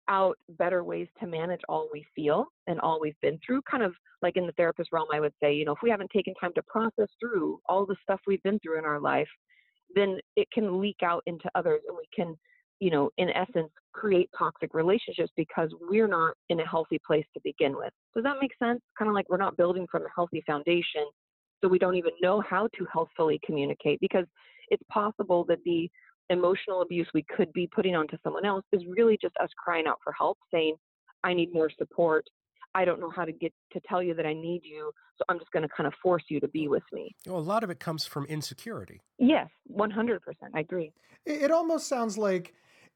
out 0.09 0.37
better 0.49 0.83
ways 0.83 1.07
to 1.19 1.27
manage 1.27 1.61
all 1.69 1.89
we 1.91 2.05
feel 2.15 2.45
and 2.67 2.79
all 2.79 2.99
we've 2.99 3.19
been 3.21 3.39
through, 3.45 3.61
kind 3.69 3.83
of 3.83 3.93
like 4.21 4.35
in 4.35 4.45
the 4.45 4.51
therapist 4.53 4.89
realm, 4.91 5.07
I 5.13 5.19
would 5.19 5.33
say, 5.41 5.53
you 5.53 5.65
know, 5.65 5.73
if 5.73 5.79
we 5.83 5.89
haven't 5.89 6.11
taken 6.11 6.33
time 6.35 6.51
to 6.55 6.63
process 6.63 7.09
through 7.19 7.59
all 7.67 7.85
the 7.85 7.95
stuff 8.03 8.19
we've 8.27 8.43
been 8.43 8.59
through 8.59 8.79
in 8.79 8.85
our 8.85 8.99
life, 8.99 9.29
then 9.95 10.17
it 10.35 10.47
can 10.51 10.81
leak 10.81 10.97
out 11.03 11.23
into 11.25 11.49
others 11.55 11.81
and 11.87 11.95
we 11.95 12.07
can 12.15 12.35
you 12.79 12.91
know, 12.91 13.09
in 13.17 13.29
essence, 13.29 13.69
create 13.93 14.29
toxic 14.37 14.73
relationships 14.73 15.31
because 15.37 15.69
we're 15.89 16.07
not 16.07 16.33
in 16.49 16.59
a 16.59 16.67
healthy 16.67 16.99
place 17.05 17.25
to 17.33 17.41
begin 17.43 17.75
with. 17.75 17.91
Does 18.15 18.23
that 18.23 18.37
make 18.41 18.51
sense? 18.61 18.81
Kind 18.97 19.09
of 19.09 19.15
like 19.15 19.29
we're 19.29 19.37
not 19.37 19.57
building 19.57 19.87
from 19.89 20.03
a 20.03 20.09
healthy 20.13 20.43
foundation, 20.45 21.05
so 21.61 21.69
we 21.69 21.79
don't 21.79 21.95
even 21.95 22.11
know 22.21 22.41
how 22.41 22.67
to 22.77 22.85
healthfully 22.91 23.39
communicate 23.45 23.99
because 24.01 24.25
it's 24.69 24.83
possible 24.91 25.45
that 25.45 25.59
the 25.65 25.89
emotional 26.29 26.81
abuse 26.81 27.07
we 27.13 27.23
could 27.35 27.51
be 27.53 27.67
putting 27.67 27.95
onto 27.95 28.17
someone 28.23 28.45
else 28.45 28.65
is 28.71 28.81
really 28.87 29.17
just 29.21 29.35
us 29.41 29.49
crying 29.63 29.85
out 29.87 29.99
for 30.03 30.13
help, 30.13 30.37
saying, 30.51 30.75
I 31.23 31.33
need 31.33 31.53
more 31.53 31.69
support. 31.77 32.25
I 32.75 32.85
don't 32.85 32.99
know 32.99 33.11
how 33.11 33.23
to 33.23 33.31
get 33.31 33.53
to 33.73 33.79
tell 33.87 34.01
you 34.01 34.13
that 34.15 34.25
I 34.25 34.33
need 34.33 34.61
you, 34.63 34.91
so 35.17 35.23
I'm 35.29 35.37
just 35.37 35.51
going 35.51 35.63
to 35.63 35.69
kind 35.75 35.85
of 35.85 35.93
force 36.01 36.23
you 36.29 36.39
to 36.39 36.47
be 36.47 36.67
with 36.67 36.83
me. 36.91 37.15
Well, 37.27 37.37
a 37.37 37.39
lot 37.39 37.63
of 37.63 37.69
it 37.69 37.79
comes 37.79 38.05
from 38.05 38.25
insecurity. 38.25 38.99
Yes, 39.19 39.47
100%. 39.71 40.19
I 40.53 40.59
agree. 40.59 40.91
It 41.25 41.51
almost 41.51 41.87
sounds 41.87 42.17
like 42.17 42.53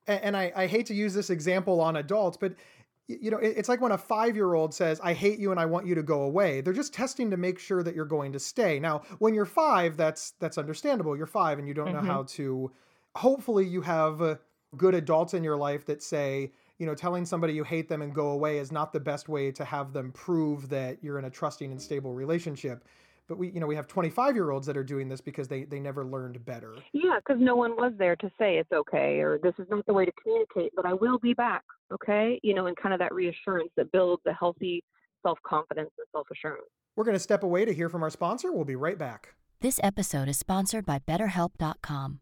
and 0.08 0.36
I, 0.38 0.52
I 0.56 0.68
hate 0.68 0.86
to 0.88 0.94
use 0.94 1.14
this 1.14 1.30
example 1.30 1.82
on 1.82 1.98
adults, 1.98 2.38
but 2.38 2.54
you 3.08 3.32
know, 3.32 3.38
it's 3.38 3.70
like 3.70 3.80
when 3.80 3.94
a 3.94 3.98
five 3.98 4.36
year 4.36 4.54
old 4.54 4.74
says, 4.74 5.00
I 5.02 5.14
hate 5.14 5.40
you 5.40 5.52
and 5.52 5.60
I 5.60 5.66
want 5.66 5.88
you 5.88 5.96
to 5.96 6.04
go 6.04 6.24
away. 6.24 6.60
They're 6.60 6.74
just 6.74 6.94
testing 6.94 7.32
to 7.32 7.38
make 7.38 7.58
sure 7.58 7.82
that 7.82 7.96
you're 7.96 8.06
going 8.06 8.34
to 8.34 8.40
stay. 8.40 8.80
Now, 8.80 9.04
when 9.20 9.34
you're 9.34 9.46
five, 9.46 9.96
that's 9.96 10.32
that's 10.40 10.58
understandable. 10.58 11.16
You're 11.16 11.26
five 11.26 11.58
and 11.58 11.68
you 11.68 11.74
don't 11.74 11.88
mm-hmm. 11.88 12.06
know 12.06 12.14
how 12.14 12.24
to 12.24 12.72
hopefully 13.16 13.66
you 13.66 13.82
have 13.82 14.40
good 14.76 14.94
adults 14.94 15.34
in 15.34 15.44
your 15.44 15.56
life 15.56 15.86
that 15.86 16.04
say, 16.04 16.52
you 16.80 16.86
know, 16.86 16.94
telling 16.94 17.26
somebody 17.26 17.54
you 17.54 17.64
hate 17.64 17.88
them 17.88 18.02
and 18.02 18.14
go 18.14 18.32
away 18.32 18.58
is 18.58 18.72
not 18.72 18.92
the 18.92 19.00
best 19.00 19.30
way 19.30 19.52
to 19.52 19.64
have 19.64 19.94
them 19.94 20.12
prove 20.12 20.70
that 20.70 21.02
you're 21.02 21.18
in 21.18 21.26
a 21.26 21.30
trusting 21.30 21.72
and 21.72 21.82
stable 21.82 22.14
relationship. 22.14 22.84
But 23.28 23.38
we, 23.38 23.50
you 23.50 23.60
know, 23.60 23.68
we 23.68 23.76
have 23.76 23.88
25 23.88 24.36
year 24.36 24.52
olds 24.52 24.68
that 24.68 24.78
are 24.78 24.84
doing 24.84 25.10
this 25.10 25.22
because 25.22 25.48
they, 25.48 25.64
they 25.64 25.80
never 25.80 26.06
learned 26.06 26.44
better. 26.46 26.76
Yeah, 26.94 27.18
because 27.18 27.42
no 27.42 27.56
one 27.56 27.76
was 27.76 27.94
there 27.98 28.16
to 28.18 28.32
say 28.40 28.58
it's 28.58 28.72
okay 28.72 29.20
or 29.20 29.38
this 29.42 29.54
is 29.60 29.68
not 29.70 29.86
the 29.86 29.94
way 29.94 30.06
to 30.06 30.12
communicate, 30.22 30.72
but 30.76 30.86
I 30.86 30.94
will 30.94 31.20
be 31.20 31.34
back. 31.34 31.64
Okay. 31.92 32.40
You 32.44 32.54
know, 32.54 32.68
and 32.68 32.78
kind 32.78 32.94
of 32.94 33.00
that 33.00 33.14
reassurance 33.14 33.70
that 33.76 33.92
builds 33.92 34.24
a 34.28 34.34
healthy 34.34 34.84
self 35.24 35.40
confidence 35.46 35.92
and 35.98 36.08
self 36.12 36.28
assurance. 36.32 36.68
We're 36.96 37.04
going 37.04 37.16
to 37.16 37.20
step 37.20 37.44
away 37.44 37.66
to 37.66 37.74
hear 37.74 37.90
from 37.90 38.02
our 38.02 38.10
sponsor. 38.10 38.52
We'll 38.52 38.66
be 38.66 38.76
right 38.76 38.98
back. 38.98 39.36
This 39.60 39.80
episode 39.84 40.28
is 40.30 40.38
sponsored 40.38 40.86
by 40.86 41.00
BetterHelp.com. 41.00 42.22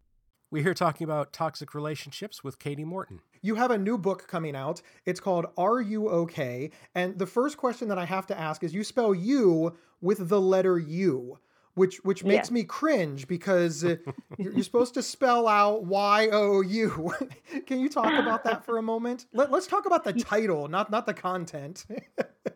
We're 0.51 0.63
here 0.63 0.73
talking 0.73 1.05
about 1.05 1.31
toxic 1.31 1.73
relationships 1.73 2.43
with 2.43 2.59
Kati 2.59 2.83
Morton. 2.83 3.21
You 3.41 3.55
have 3.55 3.71
a 3.71 3.77
new 3.77 3.97
book 3.97 4.27
coming 4.27 4.53
out. 4.53 4.81
It's 5.05 5.21
called 5.21 5.45
Are 5.57 5.79
You 5.79 6.09
Okay? 6.09 6.71
And 6.93 7.17
the 7.17 7.25
first 7.25 7.55
question 7.55 7.87
that 7.87 7.97
I 7.97 8.03
have 8.03 8.27
to 8.27 8.37
ask 8.37 8.61
is 8.61 8.73
you 8.73 8.83
spell 8.83 9.15
you 9.15 9.77
with 10.01 10.27
the 10.27 10.41
letter 10.41 10.77
U, 10.77 11.39
which 11.75 12.03
which 12.03 12.25
makes 12.25 12.47
Yes. 12.47 12.51
me 12.51 12.63
cringe 12.65 13.29
because 13.29 13.85
uh, 13.85 13.95
you're, 14.37 14.51
you're 14.51 14.63
supposed 14.63 14.93
to 14.95 15.01
spell 15.01 15.47
out 15.47 15.85
Y 15.85 16.27
O 16.33 16.59
U. 16.59 17.13
Can 17.65 17.79
you 17.79 17.87
talk 17.87 18.13
about 18.19 18.43
that 18.43 18.65
for 18.65 18.77
a 18.77 18.81
moment? 18.81 19.27
Let, 19.31 19.51
let's 19.51 19.67
talk 19.67 19.85
about 19.85 20.03
the 20.03 20.11
title, 20.11 20.67
not 20.67 20.91
not 20.91 21.05
the 21.05 21.13
content. 21.13 21.85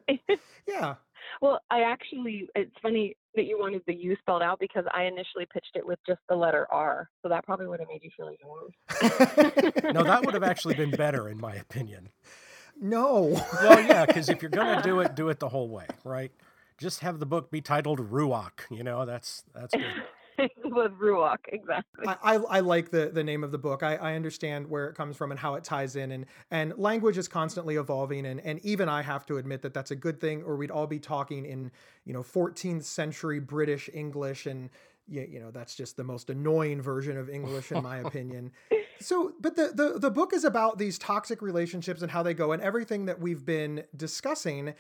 yeah. 0.68 0.96
Well, 1.42 1.62
I 1.72 1.82
actually, 1.82 2.50
it's 2.56 2.76
funny 2.82 3.16
that 3.36 3.46
you 3.46 3.60
wanted 3.60 3.82
the 3.88 3.96
U 3.96 4.16
spelled 4.20 4.42
out 4.42 4.60
because 4.60 4.86
I 4.94 5.04
initially 5.04 5.46
pitched 5.52 5.76
it 5.76 5.86
with 5.86 6.00
just 6.08 6.20
the 6.30 6.36
letter 6.36 6.68
R. 6.72 7.10
So 7.22 7.30
that 7.30 7.46
probably 7.46 7.68
would 7.68 7.80
have 7.80 7.90
made 7.90 8.02
you 8.04 8.10
feel 8.16 8.30
even 8.32 8.48
worse. 8.48 9.94
No, 9.94 10.04
that 10.04 10.26
would 10.26 10.34
have 10.34 10.44
actually 10.52 10.76
been 10.76 10.92
better, 10.92 11.30
in 11.30 11.40
my 11.40 11.56
opinion. 11.56 12.10
no. 12.80 13.42
Well, 13.62 13.82
yeah, 13.82 14.06
because 14.06 14.30
if 14.30 14.42
you're 14.42 14.52
going 14.52 14.76
to 14.78 14.82
do 14.84 15.00
it, 15.00 15.16
do 15.16 15.30
it 15.30 15.40
the 15.40 15.50
whole 15.50 15.70
way, 15.70 15.88
right? 16.04 16.32
Just 16.78 17.00
have 17.02 17.20
the 17.20 17.26
book 17.26 17.52
be 17.52 17.62
titled 17.62 18.12
Ruach. 18.12 18.62
You 18.70 18.84
know, 18.84 19.06
that's 19.06 19.44
that's 19.54 19.74
good. 19.74 19.86
with 20.64 20.92
Ruach, 20.94 21.38
exactly. 21.48 22.08
I, 22.08 22.18
I, 22.22 22.36
I 22.36 22.60
like 22.62 22.92
the, 22.92 23.10
the 23.14 23.24
name 23.24 23.44
of 23.44 23.52
the 23.52 23.58
book. 23.58 23.84
I, 23.84 23.96
I 23.96 24.14
understand 24.16 24.70
where 24.70 24.88
it 24.88 24.96
comes 24.96 25.16
from 25.18 25.32
and 25.32 25.40
how 25.40 25.56
it 25.56 25.64
ties 25.64 25.96
in. 25.96 26.12
And, 26.12 26.26
and 26.52 26.78
language 26.78 27.18
is 27.18 27.28
constantly 27.28 27.76
evolving. 27.76 28.26
And, 28.26 28.40
and 28.42 28.60
even 28.66 28.90
I 28.90 29.02
have 29.02 29.26
to 29.28 29.38
admit 29.38 29.62
that 29.64 29.74
that's 29.74 29.92
a 29.92 29.96
good 29.96 30.20
thing, 30.20 30.44
or 30.44 30.56
we'd 30.56 30.72
all 30.72 30.88
be 30.88 31.00
talking 31.00 31.46
in, 31.46 31.72
you 32.06 32.14
know, 32.14 32.24
14th 32.24 32.84
century 32.84 33.40
British 33.40 33.90
English. 33.94 34.46
And, 34.46 34.70
you, 35.08 35.28
you 35.30 35.40
know, 35.40 35.52
that's 35.52 35.76
just 35.76 35.98
the 35.98 36.04
most 36.04 36.30
annoying 36.30 36.82
version 36.82 37.18
of 37.18 37.30
English, 37.30 37.72
in 37.72 37.84
my 37.84 37.98
opinion. 37.98 38.52
So, 39.02 39.34
but 39.42 39.58
the, 39.58 39.74
the, 39.76 40.00
the 40.00 40.10
book 40.10 40.32
is 40.34 40.46
about 40.46 40.78
these 40.78 40.98
toxic 40.98 41.42
relationships 41.42 42.02
and 42.02 42.10
how 42.10 42.24
they 42.24 42.34
go 42.34 42.54
and 42.54 42.62
everything 42.62 43.08
that 43.08 43.20
we've 43.20 43.46
been 43.46 43.84
discussing. 43.94 44.74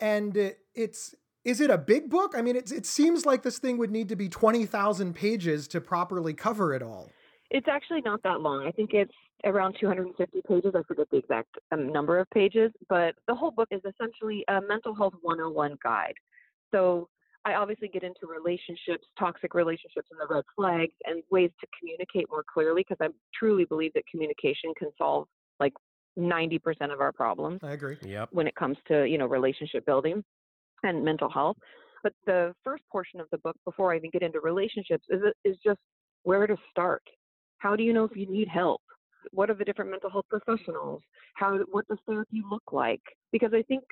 And 0.00 0.34
it- 0.34 0.60
it's, 0.74 1.14
is 1.44 1.60
it 1.60 1.70
a 1.70 1.78
big 1.78 2.10
book? 2.10 2.34
I 2.36 2.42
mean, 2.42 2.56
it, 2.56 2.70
it 2.70 2.86
seems 2.86 3.24
like 3.24 3.42
this 3.42 3.58
thing 3.58 3.78
would 3.78 3.90
need 3.90 4.08
to 4.10 4.16
be 4.16 4.28
20,000 4.28 5.14
pages 5.14 5.66
to 5.68 5.80
properly 5.80 6.34
cover 6.34 6.74
it 6.74 6.82
all. 6.82 7.10
It's 7.50 7.68
actually 7.68 8.02
not 8.02 8.22
that 8.22 8.40
long. 8.40 8.66
I 8.66 8.70
think 8.70 8.90
it's 8.92 9.12
around 9.44 9.76
250 9.80 10.42
pages. 10.46 10.72
I 10.74 10.82
forget 10.86 11.06
the 11.10 11.16
exact 11.16 11.56
um, 11.72 11.92
number 11.92 12.18
of 12.18 12.28
pages, 12.30 12.70
but 12.88 13.14
the 13.26 13.34
whole 13.34 13.50
book 13.50 13.68
is 13.70 13.80
essentially 13.84 14.44
a 14.48 14.60
mental 14.60 14.94
health 14.94 15.14
101 15.22 15.76
guide. 15.82 16.14
So 16.72 17.08
I 17.44 17.54
obviously 17.54 17.88
get 17.88 18.02
into 18.02 18.26
relationships, 18.28 19.06
toxic 19.18 19.54
relationships, 19.54 20.08
and 20.10 20.20
the 20.20 20.32
red 20.32 20.44
flags, 20.54 20.92
and 21.06 21.22
ways 21.30 21.50
to 21.60 21.66
communicate 21.78 22.26
more 22.30 22.44
clearly 22.52 22.84
because 22.88 22.98
I 23.00 23.08
truly 23.34 23.64
believe 23.64 23.94
that 23.94 24.04
communication 24.10 24.72
can 24.78 24.90
solve 24.98 25.26
like 25.58 25.72
90% 26.18 26.60
of 26.92 27.00
our 27.00 27.12
problems 27.12 27.60
I 27.62 27.72
agree. 27.72 27.96
Yep. 28.04 28.28
when 28.32 28.46
it 28.46 28.54
comes 28.56 28.76
to 28.88 29.06
you 29.06 29.16
know 29.16 29.26
relationship 29.26 29.86
building 29.86 30.22
and 30.82 31.04
mental 31.04 31.30
health 31.30 31.56
but 32.02 32.12
the 32.26 32.54
first 32.64 32.82
portion 32.90 33.20
of 33.20 33.26
the 33.30 33.38
book 33.38 33.56
before 33.64 33.92
i 33.92 33.96
even 33.96 34.10
get 34.10 34.22
into 34.22 34.40
relationships 34.40 35.04
is 35.10 35.20
is 35.44 35.56
just 35.64 35.80
where 36.22 36.46
to 36.46 36.56
start. 36.70 37.02
How 37.58 37.76
do 37.76 37.82
you 37.82 37.92
know 37.92 38.04
if 38.04 38.16
you 38.16 38.26
need 38.26 38.48
help? 38.48 38.82
What 39.32 39.50
are 39.50 39.54
the 39.54 39.64
different 39.64 39.90
mental 39.90 40.10
health 40.10 40.26
professionals? 40.30 41.02
How 41.34 41.58
what 41.70 41.86
does 41.88 41.98
therapy 42.06 42.42
look 42.50 42.72
like? 42.72 43.02
Because 43.32 43.52
i 43.54 43.62
think 43.62 43.84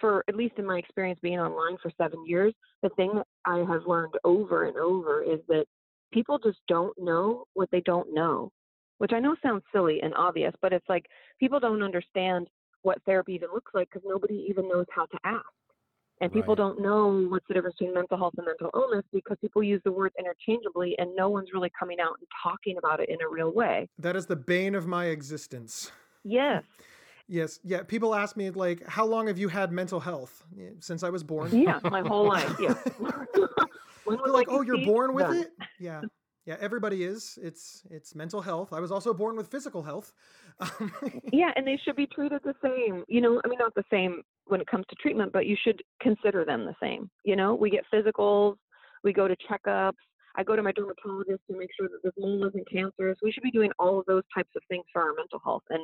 for 0.00 0.24
at 0.28 0.36
least 0.36 0.54
in 0.56 0.64
my 0.64 0.78
experience 0.78 1.18
being 1.20 1.40
online 1.40 1.76
for 1.82 1.90
7 1.98 2.24
years 2.24 2.54
the 2.80 2.90
thing 2.90 3.10
that 3.12 3.26
i 3.44 3.58
have 3.58 3.88
learned 3.88 4.14
over 4.22 4.66
and 4.66 4.76
over 4.76 5.20
is 5.20 5.40
that 5.48 5.64
people 6.12 6.38
just 6.38 6.58
don't 6.68 6.96
know 6.96 7.42
what 7.54 7.68
they 7.72 7.80
don't 7.80 8.14
know 8.14 8.52
which 8.98 9.12
i 9.12 9.18
know 9.18 9.34
sounds 9.42 9.64
silly 9.72 10.00
and 10.00 10.14
obvious 10.14 10.54
but 10.62 10.72
it's 10.72 10.88
like 10.88 11.06
people 11.40 11.58
don't 11.58 11.82
understand 11.82 12.46
what 12.82 13.02
therapy 13.04 13.32
even 13.32 13.48
looks 13.52 13.72
like 13.74 13.88
because 13.90 14.06
nobody 14.08 14.46
even 14.48 14.68
knows 14.68 14.86
how 14.94 15.06
to 15.06 15.18
ask. 15.24 15.44
And 16.22 16.30
people 16.32 16.54
Right. 16.54 16.58
don't 16.58 16.80
know 16.80 17.26
what's 17.28 17.46
the 17.48 17.54
difference 17.54 17.76
between 17.78 17.94
mental 17.94 18.18
health 18.18 18.34
and 18.36 18.46
mental 18.46 18.70
illness 18.74 19.04
because 19.12 19.38
people 19.40 19.62
use 19.62 19.80
the 19.84 19.92
words 19.92 20.14
interchangeably 20.18 20.94
and 20.98 21.14
no 21.16 21.30
one's 21.30 21.52
really 21.54 21.70
coming 21.78 21.98
out 21.98 22.16
and 22.18 22.28
talking 22.42 22.76
about 22.76 23.00
it 23.00 23.08
in 23.08 23.16
a 23.22 23.28
real 23.28 23.50
way. 23.52 23.88
That 23.98 24.16
is 24.16 24.26
the 24.26 24.36
bane 24.36 24.74
of 24.74 24.86
my 24.86 25.06
existence. 25.06 25.90
Yes. 26.24 26.62
Yes. 27.26 27.58
Yeah. 27.64 27.84
People 27.84 28.14
ask 28.14 28.36
me, 28.36 28.50
like, 28.50 28.86
how 28.86 29.06
long 29.06 29.28
have 29.28 29.38
you 29.38 29.48
had 29.48 29.72
mental 29.72 30.00
health? 30.00 30.44
Since 30.80 31.02
I 31.02 31.08
was 31.10 31.22
born. 31.22 31.56
Yeah, 31.58 31.78
my 31.84 32.00
whole 32.06 32.26
life. 32.28 32.54
Yeah. 32.60 32.74
like, 34.06 34.48
oh, 34.50 34.62
you 34.62 34.76
you're 34.76 34.84
born 34.86 35.14
with 35.14 35.30
it? 35.32 35.52
Yeah. 35.78 36.02
Yeah. 36.44 36.56
Everybody 36.60 37.04
is. 37.04 37.38
It's 37.42 37.82
it's 37.90 38.14
mental 38.14 38.40
health. 38.42 38.72
I 38.72 38.80
was 38.80 38.90
also 38.90 39.14
born 39.14 39.36
with 39.36 39.48
physical 39.48 39.82
health. 39.82 40.12
Yeah, 41.32 41.52
and 41.56 41.66
they 41.66 41.78
should 41.84 41.96
be 41.96 42.06
treated 42.06 42.42
the 42.42 42.54
same. 42.62 43.04
You 43.08 43.20
know, 43.20 43.40
I 43.44 43.48
mean, 43.48 43.58
not 43.58 43.74
the 43.74 43.84
same 43.90 44.22
when 44.50 44.60
it 44.60 44.66
comes 44.66 44.84
to 44.90 44.96
treatment, 44.96 45.32
but 45.32 45.46
you 45.46 45.56
should 45.62 45.82
consider 46.00 46.44
them 46.44 46.64
the 46.64 46.74
same. 46.82 47.08
You 47.24 47.36
know, 47.36 47.54
we 47.54 47.70
get 47.70 47.84
physicals, 47.92 48.56
we 49.04 49.12
go 49.12 49.28
to 49.28 49.36
checkups. 49.50 49.92
I 50.36 50.44
go 50.44 50.54
to 50.54 50.62
my 50.62 50.72
dermatologist 50.72 51.40
to 51.50 51.58
make 51.58 51.70
sure 51.76 51.88
that 51.88 52.02
this 52.04 52.12
mole 52.16 52.46
isn't 52.46 52.70
cancerous. 52.70 53.18
We 53.20 53.32
should 53.32 53.42
be 53.42 53.50
doing 53.50 53.70
all 53.80 53.98
of 53.98 54.06
those 54.06 54.22
types 54.32 54.50
of 54.54 54.62
things 54.68 54.84
for 54.92 55.02
our 55.02 55.12
mental 55.14 55.40
health. 55.42 55.64
And 55.70 55.82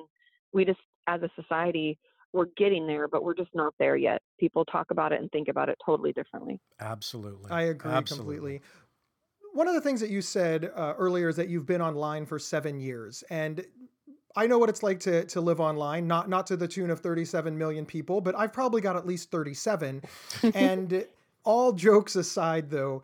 we 0.53 0.65
just, 0.65 0.79
as 1.09 1.21
a 1.23 1.31
society, 1.41 1.99
we're 2.33 2.47
getting 2.57 2.87
there, 2.87 3.09
but 3.09 3.25
we're 3.25 3.35
just 3.35 3.51
not 3.55 3.75
there 3.79 3.97
yet. 3.97 4.23
People 4.39 4.65
talk 4.65 4.91
about 4.91 5.13
it 5.13 5.21
and 5.21 5.31
think 5.33 5.49
about 5.49 5.69
it 5.69 5.77
totally 5.85 6.13
differently. 6.13 6.61
Absolutely. 6.81 7.51
I 7.51 7.63
agree 7.63 7.91
Absolutely. 7.91 8.37
completely. 8.37 8.63
One 9.53 9.67
of 9.67 9.75
the 9.75 9.81
things 9.81 10.01
that 10.01 10.11
you 10.11 10.21
said 10.21 10.71
uh, 10.77 10.95
earlier 10.97 11.29
is 11.29 11.37
that 11.37 11.49
you've 11.49 11.67
been 11.67 11.83
online 11.83 12.27
for 12.27 12.39
seven 12.39 12.79
years, 12.79 13.25
and 13.31 13.65
I 14.37 14.47
know 14.47 14.59
what 14.59 14.69
it's 14.69 14.83
like 14.83 15.01
to 15.01 15.25
to 15.25 15.41
live 15.41 15.61
online. 15.61 16.07
Not 16.07 16.29
not 16.29 16.47
to 16.49 16.57
the 16.57 16.69
tune 16.69 16.91
of 16.91 17.01
37 17.01 17.57
million 17.57 17.87
people, 17.87 18.21
but 18.21 18.37
I've 18.37 18.53
probably 18.53 18.81
got 18.81 18.97
at 18.97 19.07
least 19.07 19.31
37. 19.31 20.03
and 20.55 21.07
all 21.45 21.73
jokes 21.73 22.17
aside, 22.17 22.71
though, 22.71 23.03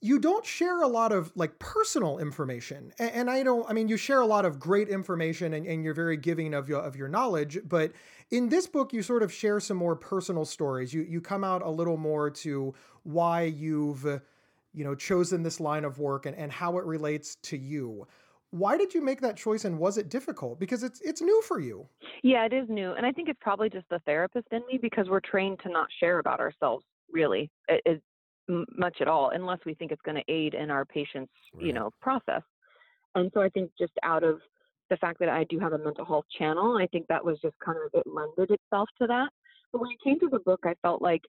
you 0.00 0.18
don't 0.18 0.44
share 0.44 0.82
a 0.82 0.88
lot 0.88 1.12
of 1.12 1.30
like 1.36 1.58
personal 1.58 2.18
information, 2.18 2.92
and, 2.98 3.10
and 3.12 3.30
I 3.30 3.42
don't. 3.42 3.68
I 3.70 3.72
mean, 3.72 3.88
you 3.88 3.96
share 3.96 4.20
a 4.20 4.26
lot 4.26 4.44
of 4.44 4.58
great 4.58 4.88
information, 4.88 5.54
and, 5.54 5.66
and 5.66 5.84
you're 5.84 5.94
very 5.94 6.16
giving 6.16 6.54
of 6.54 6.68
your 6.68 6.80
of 6.80 6.96
your 6.96 7.08
knowledge, 7.08 7.58
but 7.68 7.92
in 8.30 8.48
this 8.48 8.66
book 8.66 8.92
you 8.92 9.02
sort 9.02 9.22
of 9.22 9.32
share 9.32 9.60
some 9.60 9.76
more 9.76 9.94
personal 9.94 10.44
stories 10.44 10.92
you 10.92 11.02
you 11.02 11.20
come 11.20 11.44
out 11.44 11.62
a 11.62 11.70
little 11.70 11.96
more 11.96 12.30
to 12.30 12.74
why 13.02 13.42
you've 13.42 14.04
you 14.72 14.84
know 14.84 14.94
chosen 14.94 15.42
this 15.42 15.60
line 15.60 15.84
of 15.84 15.98
work 15.98 16.26
and, 16.26 16.36
and 16.36 16.50
how 16.50 16.78
it 16.78 16.84
relates 16.84 17.36
to 17.36 17.56
you 17.56 18.06
why 18.54 18.76
did 18.76 18.94
you 18.94 19.02
make 19.02 19.20
that 19.20 19.36
choice 19.36 19.64
and 19.64 19.78
was 19.78 19.98
it 19.98 20.08
difficult 20.08 20.60
because 20.60 20.84
it's 20.84 21.00
it's 21.00 21.20
new 21.20 21.42
for 21.42 21.58
you 21.58 21.88
Yeah, 22.22 22.46
it 22.46 22.52
is 22.52 22.68
new. 22.68 22.92
And 22.92 23.04
I 23.04 23.12
think 23.12 23.28
it's 23.28 23.38
probably 23.42 23.68
just 23.68 23.88
the 23.90 23.98
therapist 24.06 24.46
in 24.52 24.62
me 24.70 24.78
because 24.80 25.08
we're 25.08 25.20
trained 25.20 25.58
to 25.64 25.68
not 25.68 25.88
share 26.00 26.20
about 26.20 26.40
ourselves 26.40 26.84
really 27.12 27.50
it, 27.68 27.82
it, 27.84 28.02
much 28.78 28.98
at 29.00 29.08
all 29.08 29.30
unless 29.34 29.58
we 29.66 29.74
think 29.74 29.90
it's 29.90 30.02
going 30.02 30.16
to 30.16 30.32
aid 30.32 30.54
in 30.54 30.70
our 30.70 30.84
patient's, 30.84 31.32
you 31.58 31.72
know, 31.72 31.90
process. 32.00 32.42
And 33.14 33.30
so 33.34 33.42
I 33.42 33.48
think 33.48 33.72
just 33.78 33.92
out 34.02 34.22
of 34.22 34.40
the 34.90 34.96
fact 34.98 35.18
that 35.20 35.28
I 35.28 35.44
do 35.44 35.58
have 35.58 35.72
a 35.72 35.78
mental 35.78 36.04
health 36.04 36.26
channel, 36.38 36.78
I 36.80 36.86
think 36.86 37.06
that 37.08 37.24
was 37.24 37.38
just 37.42 37.56
kind 37.64 37.78
of 37.84 37.90
it 37.92 38.06
lended 38.06 38.54
itself 38.54 38.88
to 39.00 39.06
that. 39.08 39.28
But 39.72 39.80
when 39.80 39.90
it 39.90 39.98
came 40.04 40.20
to 40.20 40.28
the 40.28 40.40
book, 40.40 40.60
I 40.64 40.74
felt 40.82 41.02
like 41.02 41.22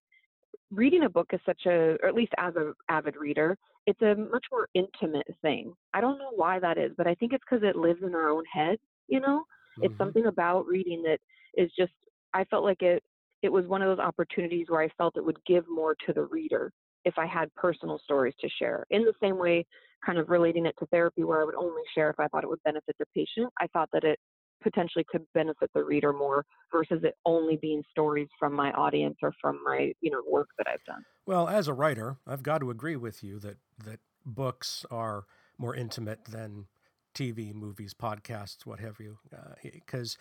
reading 0.71 1.03
a 1.03 1.09
book 1.09 1.27
is 1.33 1.39
such 1.45 1.61
a, 1.65 1.97
or 2.01 2.07
at 2.07 2.15
least 2.15 2.33
as 2.37 2.55
a 2.55 2.73
avid 2.89 3.15
reader, 3.15 3.57
it's 3.87 4.01
a 4.01 4.15
much 4.15 4.45
more 4.51 4.67
intimate 4.73 5.27
thing. 5.41 5.73
I 5.93 6.01
don't 6.01 6.17
know 6.17 6.31
why 6.35 6.59
that 6.59 6.77
is, 6.77 6.91
but 6.97 7.07
I 7.07 7.15
think 7.15 7.33
it's 7.33 7.43
because 7.49 7.63
it 7.63 7.75
lives 7.75 8.01
in 8.03 8.15
our 8.15 8.29
own 8.29 8.43
head, 8.51 8.77
you 9.07 9.19
know? 9.19 9.43
It's 9.81 9.93
Mhm. 9.93 9.97
something 9.97 10.25
about 10.25 10.65
reading 10.67 11.03
that 11.03 11.19
is 11.55 11.71
just 11.77 11.93
I 12.33 12.43
felt 12.45 12.63
like 12.63 12.81
it 12.81 13.03
it 13.41 13.49
was 13.51 13.67
one 13.67 13.81
of 13.81 13.87
those 13.95 14.03
opportunities 14.03 14.67
where 14.69 14.81
I 14.81 14.89
felt 14.97 15.17
it 15.17 15.23
would 15.25 15.43
give 15.45 15.65
more 15.69 15.95
to 16.05 16.13
the 16.13 16.23
reader 16.23 16.71
if 17.03 17.17
I 17.17 17.27
had 17.27 17.53
personal 17.55 17.99
stories 17.99 18.33
to 18.39 18.49
share. 18.49 18.85
In 18.89 19.03
the 19.03 19.13
same 19.21 19.37
way, 19.37 19.65
kind 20.03 20.17
of 20.17 20.29
relating 20.29 20.65
it 20.65 20.75
to 20.79 20.87
therapy 20.87 21.23
where 21.23 21.41
I 21.41 21.45
would 21.45 21.55
only 21.55 21.83
share 21.93 22.09
if 22.09 22.19
I 22.19 22.27
thought 22.27 22.43
it 22.43 22.49
would 22.49 22.63
benefit 22.63 22.95
the 22.97 23.05
patient, 23.13 23.51
I 23.61 23.67
thought 23.67 23.89
that 23.93 24.03
it 24.03 24.19
potentially 24.61 25.05
could 25.09 25.25
benefit 25.33 25.69
the 25.73 25.83
reader 25.83 26.13
more 26.13 26.45
versus 26.71 27.03
it 27.03 27.15
only 27.25 27.57
being 27.57 27.83
stories 27.91 28.29
from 28.39 28.53
my 28.53 28.71
audience 28.73 29.17
or 29.21 29.33
from 29.41 29.61
my, 29.63 29.93
you 30.01 30.11
know, 30.11 30.23
work 30.27 30.49
that 30.57 30.67
I've 30.67 30.83
done. 30.85 31.03
Well, 31.25 31.47
as 31.47 31.67
a 31.67 31.73
writer, 31.73 32.17
I've 32.27 32.43
got 32.43 32.59
to 32.59 32.69
agree 32.69 32.95
with 32.95 33.23
you 33.23 33.39
that 33.39 33.57
that 33.83 33.99
books 34.25 34.85
are 34.91 35.25
more 35.57 35.75
intimate 35.75 36.25
than 36.25 36.67
TV, 37.13 37.53
movies, 37.53 37.93
podcasts, 37.93 38.65
what 38.65 38.79
have 38.79 38.99
you, 38.99 39.19
uh, 39.35 39.55
because 39.63 40.17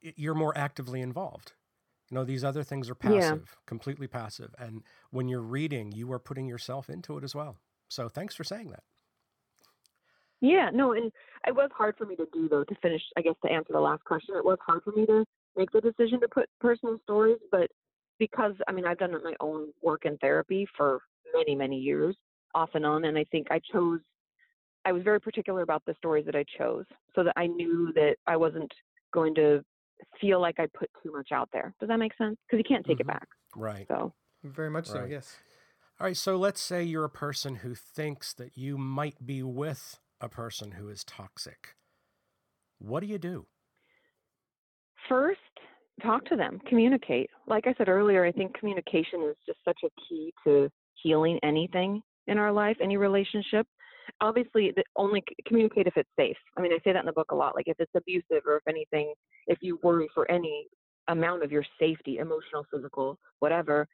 you're 0.00 0.34
more 0.34 0.56
actively 0.58 1.00
involved. 1.02 1.54
You 2.10 2.16
know, 2.16 2.24
these 2.24 2.44
other 2.44 2.64
things 2.64 2.90
are 2.90 2.94
Yeah. 3.02 3.36
passive, 3.36 3.56
completely 3.66 4.08
passive, 4.08 4.54
and 4.58 4.84
when 5.10 5.28
you're 5.28 5.42
reading, 5.42 5.92
you 5.92 6.12
are 6.12 6.20
putting 6.20 6.48
yourself 6.48 6.90
into 6.90 7.18
it 7.18 7.24
as 7.24 7.34
well. 7.34 7.58
So, 7.88 8.08
thanks 8.08 8.34
for 8.36 8.44
saying 8.44 8.70
that. 8.70 8.84
Yeah, 10.42 10.70
no, 10.74 10.92
and 10.92 11.10
it 11.46 11.54
was 11.54 11.70
hard 11.72 11.96
for 11.96 12.04
me 12.04 12.16
to 12.16 12.26
do 12.32 12.48
though 12.48 12.64
to 12.64 12.74
finish. 12.82 13.00
I 13.16 13.22
guess 13.22 13.36
to 13.44 13.50
answer 13.50 13.72
the 13.72 13.80
last 13.80 14.04
question, 14.04 14.34
it 14.36 14.44
was 14.44 14.58
hard 14.66 14.82
for 14.82 14.90
me 14.90 15.06
to 15.06 15.24
make 15.56 15.70
the 15.70 15.80
decision 15.80 16.20
to 16.20 16.28
put 16.28 16.48
personal 16.60 16.98
stories, 17.04 17.38
but 17.52 17.70
because 18.18 18.52
I 18.66 18.72
mean 18.72 18.84
I've 18.84 18.98
done 18.98 19.12
my 19.22 19.34
own 19.40 19.68
work 19.82 20.04
in 20.04 20.18
therapy 20.18 20.66
for 20.76 21.00
many 21.32 21.54
many 21.54 21.78
years, 21.78 22.16
off 22.56 22.70
and 22.74 22.84
on, 22.84 23.04
and 23.04 23.16
I 23.16 23.24
think 23.30 23.46
I 23.52 23.60
chose. 23.72 24.00
I 24.84 24.90
was 24.90 25.04
very 25.04 25.20
particular 25.20 25.62
about 25.62 25.84
the 25.86 25.94
stories 25.96 26.26
that 26.26 26.34
I 26.34 26.44
chose, 26.58 26.86
so 27.14 27.22
that 27.22 27.34
I 27.36 27.46
knew 27.46 27.92
that 27.94 28.16
I 28.26 28.36
wasn't 28.36 28.72
going 29.12 29.36
to 29.36 29.64
feel 30.20 30.40
like 30.40 30.58
I 30.58 30.66
put 30.76 30.90
too 31.04 31.12
much 31.12 31.30
out 31.30 31.48
there. 31.52 31.72
Does 31.78 31.88
that 31.88 31.98
make 32.00 32.16
sense? 32.16 32.36
Because 32.46 32.58
you 32.58 32.64
can't 32.68 32.84
take 32.84 32.98
Mhm. 32.98 33.02
it 33.02 33.06
back. 33.06 33.28
Right. 33.54 33.86
So 33.86 34.12
Very 34.42 34.70
much 34.70 34.86
so, 34.86 35.04
yes. 35.04 35.38
All 36.00 36.06
right. 36.08 36.16
So, 36.16 36.36
let's 36.36 36.60
say 36.60 36.82
you're 36.82 37.04
a 37.04 37.08
person 37.08 37.56
who 37.56 37.76
thinks 37.76 38.34
that 38.34 38.58
you 38.58 38.76
might 38.76 39.24
be 39.24 39.40
with 39.44 40.00
a 40.22 40.28
person 40.28 40.70
who 40.70 40.88
is 40.88 41.04
toxic. 41.04 41.74
What 42.78 43.00
do 43.00 43.06
you 43.06 43.18
do? 43.18 43.46
First, 45.08 45.40
talk 46.00 46.24
to 46.26 46.36
them, 46.36 46.60
communicate. 46.68 47.28
Like 47.48 47.66
I 47.66 47.74
said 47.76 47.88
earlier, 47.88 48.24
I 48.24 48.30
think 48.30 48.56
communication 48.56 49.22
is 49.28 49.36
just 49.44 49.58
such 49.64 49.80
a 49.84 49.90
key 50.08 50.32
to 50.44 50.70
healing 51.02 51.40
anything 51.42 52.00
in 52.28 52.38
our 52.38 52.52
life, 52.52 52.76
any 52.80 52.96
relationship. 52.96 53.66
Obviously, 54.20 54.72
only 54.96 55.22
communicate 55.46 55.88
if 55.88 55.96
it's 55.96 56.08
safe. 56.16 56.36
I 56.56 56.60
mean, 56.60 56.72
I 56.72 56.78
say 56.84 56.92
that 56.92 57.00
in 57.00 57.06
the 57.06 57.12
book 57.12 57.32
a 57.32 57.36
lot. 57.36 57.56
Like 57.56 57.66
if 57.66 57.78
it's 57.80 57.92
abusive 57.96 58.46
or 58.46 58.56
if 58.56 58.68
anything, 58.68 59.12
if 59.48 59.58
you 59.60 59.80
worry 59.82 60.08
for 60.14 60.30
any 60.30 60.68
amount 61.08 61.42
of 61.42 61.50
your 61.50 61.64
safety, 61.80 62.18
emotional, 62.18 62.64
physical, 62.72 63.18
whatever, 63.40 63.88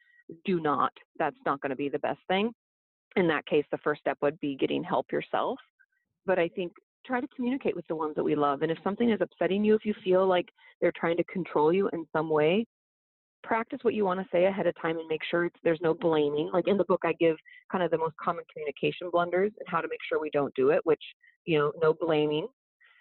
do 0.45 0.61
not. 0.61 0.93
That's 1.19 1.37
not 1.47 1.63
going 1.63 1.71
to 1.71 1.77
be 1.77 1.89
the 1.89 1.99
best 2.01 2.21
thing. 2.29 2.53
In 3.17 3.27
that 3.29 3.47
case, 3.47 3.65
the 3.71 3.79
first 3.79 4.03
step 4.03 4.19
would 4.21 4.39
be 4.41 4.57
getting 4.57 4.85
help 4.85 5.11
yourself. 5.11 5.59
But 6.29 6.39
I 6.39 6.49
think 6.49 6.73
try 7.07 7.23
to 7.23 7.29
communicate 7.35 7.75
with 7.75 7.87
the 7.89 7.97
ones 7.97 8.15
that 8.15 8.23
we 8.23 8.35
love. 8.35 8.61
And 8.61 8.71
if 8.71 8.77
something 8.85 9.11
is 9.11 9.21
upsetting 9.23 9.65
you, 9.65 9.75
if 9.75 9.87
you 9.87 9.95
feel 10.05 10.27
like 10.27 10.47
they're 10.81 10.93
trying 10.95 11.17
to 11.17 11.25
control 11.25 11.73
you 11.73 11.89
in 11.95 12.05
some 12.13 12.29
way, 12.29 12.67
practice 13.43 13.79
what 13.81 13.95
you 13.95 14.05
want 14.05 14.21
to 14.21 14.27
say 14.31 14.45
ahead 14.45 14.67
of 14.67 14.75
time 14.81 14.99
and 14.99 15.09
make 15.09 15.23
sure 15.31 15.49
there's 15.65 15.81
no 15.81 15.95
blaming. 15.95 16.51
Like 16.53 16.69
in 16.69 16.77
the 16.77 16.85
book, 16.85 17.01
I 17.05 17.15
give 17.19 17.37
kind 17.73 17.83
of 17.83 17.91
the 17.91 17.97
most 17.97 18.15
common 18.23 18.45
communication 18.53 19.09
blunders 19.11 19.53
and 19.59 19.67
how 19.67 19.81
to 19.81 19.89
make 19.89 20.01
sure 20.07 20.21
we 20.21 20.29
don't 20.31 20.55
do 20.55 20.69
it, 20.69 20.81
which, 20.85 21.03
you 21.47 21.59
know, 21.59 21.73
no 21.81 21.95
blaming, 21.99 22.47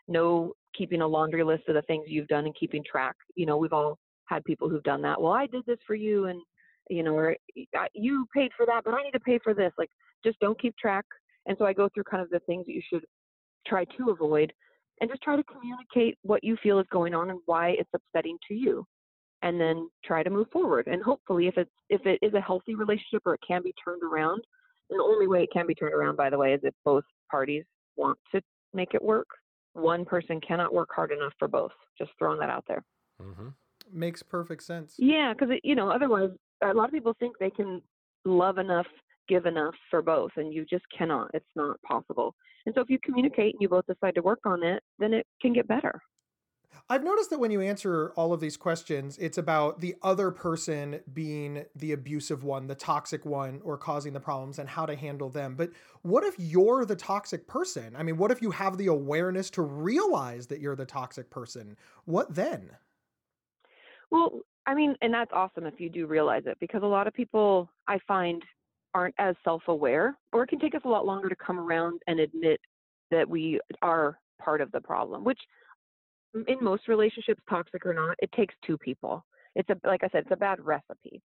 no 0.08 0.54
keeping 0.74 1.02
a 1.02 1.08
laundry 1.08 1.44
list 1.44 1.64
of 1.68 1.76
the 1.76 1.82
things 1.82 2.06
you've 2.08 2.30
done 2.30 2.46
and 2.46 2.56
keeping 2.58 2.84
track. 2.90 3.16
You 3.36 3.46
know, 3.46 3.58
we've 3.58 3.74
all 3.74 3.98
had 4.28 4.42
people 4.46 4.70
who've 4.70 4.84
done 4.84 5.02
that. 5.02 5.22
Well, 5.22 5.34
I 5.34 5.48
did 5.48 5.66
this 5.66 5.80
for 5.86 5.96
you 5.96 6.28
and, 6.28 6.40
you 6.90 7.04
know, 7.04 7.16
or 7.16 7.36
you 7.94 8.26
paid 8.34 8.52
for 8.56 8.66
that, 8.68 8.84
but 8.86 8.94
I 8.94 9.04
need 9.04 9.12
to 9.12 9.20
pay 9.20 9.38
for 9.44 9.54
this. 9.54 9.74
Like, 9.78 9.90
just 10.24 10.40
don't 10.40 10.62
keep 10.62 10.78
track. 10.78 11.04
And 11.46 11.58
so 11.58 11.66
I 11.66 11.74
go 11.74 11.90
through 11.94 12.04
kind 12.04 12.22
of 12.24 12.30
the 12.30 12.40
things 12.40 12.66
that 12.66 12.74
you 12.74 12.82
should 12.90 13.04
try 13.68 13.86
to 13.98 14.10
avoid 14.10 14.52
and 15.00 15.10
just 15.10 15.22
try 15.22 15.36
to 15.36 15.44
communicate 15.44 16.18
what 16.24 16.44
you 16.44 16.58
feel 16.64 16.80
is 16.80 16.86
going 16.92 17.14
on 17.14 17.30
and 17.30 17.40
why 17.46 17.70
it's 17.70 17.90
upsetting 17.94 18.38
to 18.48 18.54
you 18.54 18.86
and 19.44 19.60
then 19.62 19.88
try 20.04 20.24
to 20.24 20.30
move 20.30 20.48
forward. 20.52 20.88
And 20.88 21.04
hopefully 21.04 21.48
if 21.48 21.58
it's 21.58 21.70
if 21.90 22.06
it 22.06 22.20
is 22.22 22.34
a 22.34 22.42
healthy 22.42 22.76
relationship 22.76 23.22
or 23.26 23.36
it 23.36 23.42
can 23.48 23.62
be 23.64 23.74
turned 23.84 24.02
around 24.04 24.42
and 24.90 25.00
the 25.00 25.04
only 25.04 25.28
way 25.28 25.44
it 25.44 25.50
can 25.54 25.68
be 25.68 25.76
turned 25.76 25.94
around 25.94 26.16
by 26.16 26.30
the 26.30 26.38
way 26.38 26.54
is 26.54 26.62
if 26.64 26.74
both 26.84 27.04
parties 27.30 27.64
want 27.96 28.18
to 28.34 28.42
make 28.74 28.94
it 28.94 29.04
work. 29.04 29.28
One 29.74 30.06
person 30.06 30.42
cannot 30.42 30.74
work 30.74 30.90
hard 30.96 31.12
enough 31.12 31.34
for 31.38 31.48
both. 31.48 31.72
Just 31.98 32.12
throwing 32.18 32.40
that 32.40 32.50
out 32.50 32.66
there. 32.68 32.84
Hmm 33.22 33.50
Makes 33.90 34.22
perfect 34.22 34.64
sense. 34.64 34.96
yeah 34.98 35.34
because 35.34 35.56
you 35.64 35.76
know 35.76 35.90
otherwise 35.90 36.30
a 36.62 36.74
lot 36.74 36.86
of 36.90 36.92
people 36.92 37.16
think 37.20 37.38
they 37.40 37.50
can 37.50 37.82
love 38.26 38.58
enough 38.58 38.88
give 39.28 39.46
enough 39.46 39.76
for 39.90 40.02
both 40.02 40.32
and 40.38 40.54
you 40.54 40.66
just 40.66 40.86
cannot 40.96 41.30
it's 41.34 41.46
not 41.56 41.82
possible 41.82 42.36
and 42.66 42.76
so 42.76 42.82
if 42.82 42.90
you 42.90 43.00
communicate 43.04 43.54
and 43.54 43.62
you 43.62 43.70
both 43.70 43.86
decide 43.86 44.16
to 44.16 44.22
work 44.22 44.40
on 44.46 44.64
it 44.64 44.82
then 45.00 45.14
it 45.14 45.26
can 45.42 45.54
get 45.54 45.68
better 45.68 46.02
I've 46.90 47.04
noticed 47.04 47.30
that 47.32 47.40
when 47.40 47.52
you 47.52 47.62
answer 47.62 48.14
all 48.16 48.32
of 48.32 48.40
these 48.40 48.56
questions, 48.56 49.18
it's 49.18 49.38
about 49.38 49.82
the 49.82 49.96
other 50.04 50.32
person 50.32 51.02
being 51.14 51.66
the 51.76 51.92
abusive 51.92 52.44
one, 52.44 52.68
the 52.68 52.76
toxic 52.76 53.26
one, 53.26 53.60
or 53.64 53.78
causing 53.78 54.14
the 54.14 54.20
problems 54.20 54.58
and 54.58 54.70
how 54.70 54.86
to 54.86 54.96
handle 54.96 55.30
them. 55.30 55.56
But 55.56 55.72
what 56.04 56.24
if 56.24 56.36
you're 56.38 56.86
the 56.86 56.96
toxic 56.96 57.48
person? 57.48 57.96
I 57.98 58.04
mean, 58.04 58.18
what 58.18 58.32
if 58.32 58.42
you 58.42 58.52
have 58.52 58.78
the 58.78 58.88
awareness 58.88 59.50
to 59.52 59.62
realize 59.64 60.48
that 60.48 60.62
you're 60.62 60.76
the 60.76 60.86
toxic 60.86 61.30
person? 61.30 61.78
What 62.06 62.34
then? 62.34 62.70
Well, 64.10 64.42
I 64.66 64.74
mean, 64.74 64.96
and 65.02 65.14
that's 65.14 65.32
awesome 65.34 65.66
if 65.66 65.80
you 65.80 65.90
do 65.90 66.08
realize 66.08 66.44
it 66.46 66.58
because 66.60 66.84
a 66.84 66.88
lot 66.88 67.08
of 67.08 67.14
people 67.14 67.70
I 67.88 68.00
find 68.08 68.44
aren't 68.98 69.14
as 69.20 69.36
self 69.44 69.62
aware, 69.68 70.18
or 70.34 70.44
it 70.44 70.48
can 70.48 70.60
take 70.60 70.74
us 70.74 70.82
a 70.84 70.90
lot 70.90 71.06
longer 71.06 71.30
to 71.30 71.36
come 71.36 71.60
around 71.60 72.02
and 72.08 72.20
admit 72.20 72.60
that 73.12 73.30
we 73.30 73.60
are 73.84 74.18
part 74.42 74.60
of 74.60 74.72
the 74.72 74.82
problem, 74.82 75.24
which 75.24 75.40
in 76.48 76.58
most 76.62 76.88
relationships, 76.88 77.42
toxic 77.48 77.86
or 77.86 77.94
not, 77.94 78.16
it 78.24 78.32
takes 78.32 78.56
two 78.66 78.76
people. 78.80 79.24
It's 79.56 79.70
a, 79.70 79.78
like 79.86 80.04
I 80.04 80.10
said, 80.10 80.24
it's 80.24 80.32
a 80.32 80.36
bad 80.36 80.60
recipe. 80.60 81.22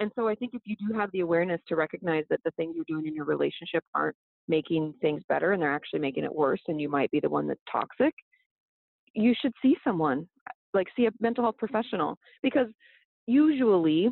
And 0.00 0.10
so 0.16 0.26
I 0.26 0.34
think 0.34 0.52
if 0.54 0.62
you 0.64 0.74
do 0.84 0.98
have 0.98 1.10
the 1.12 1.20
awareness 1.20 1.60
to 1.68 1.76
recognize 1.76 2.24
that 2.28 2.40
the 2.44 2.50
things 2.52 2.74
you're 2.74 2.84
doing 2.88 3.06
in 3.06 3.14
your 3.14 3.24
relationship 3.24 3.84
aren't 3.94 4.16
making 4.48 4.92
things 5.00 5.22
better 5.28 5.52
and 5.52 5.62
they're 5.62 5.72
actually 5.72 6.00
making 6.00 6.24
it 6.24 6.34
worse, 6.34 6.60
and 6.66 6.80
you 6.80 6.88
might 6.88 7.10
be 7.12 7.20
the 7.20 7.28
one 7.28 7.46
that's 7.46 7.60
toxic, 7.70 8.14
you 9.14 9.32
should 9.40 9.52
see 9.62 9.76
someone, 9.84 10.26
like 10.74 10.88
see 10.96 11.06
a 11.06 11.10
mental 11.20 11.44
health 11.44 11.58
professional, 11.58 12.18
because 12.42 12.66
usually, 13.26 14.10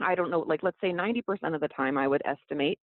I 0.00 0.14
don't 0.14 0.30
know, 0.30 0.40
like 0.40 0.62
let's 0.62 0.76
say 0.80 0.92
90% 0.92 1.22
of 1.54 1.60
the 1.60 1.68
time, 1.68 1.98
I 1.98 2.08
would 2.08 2.22
estimate 2.24 2.78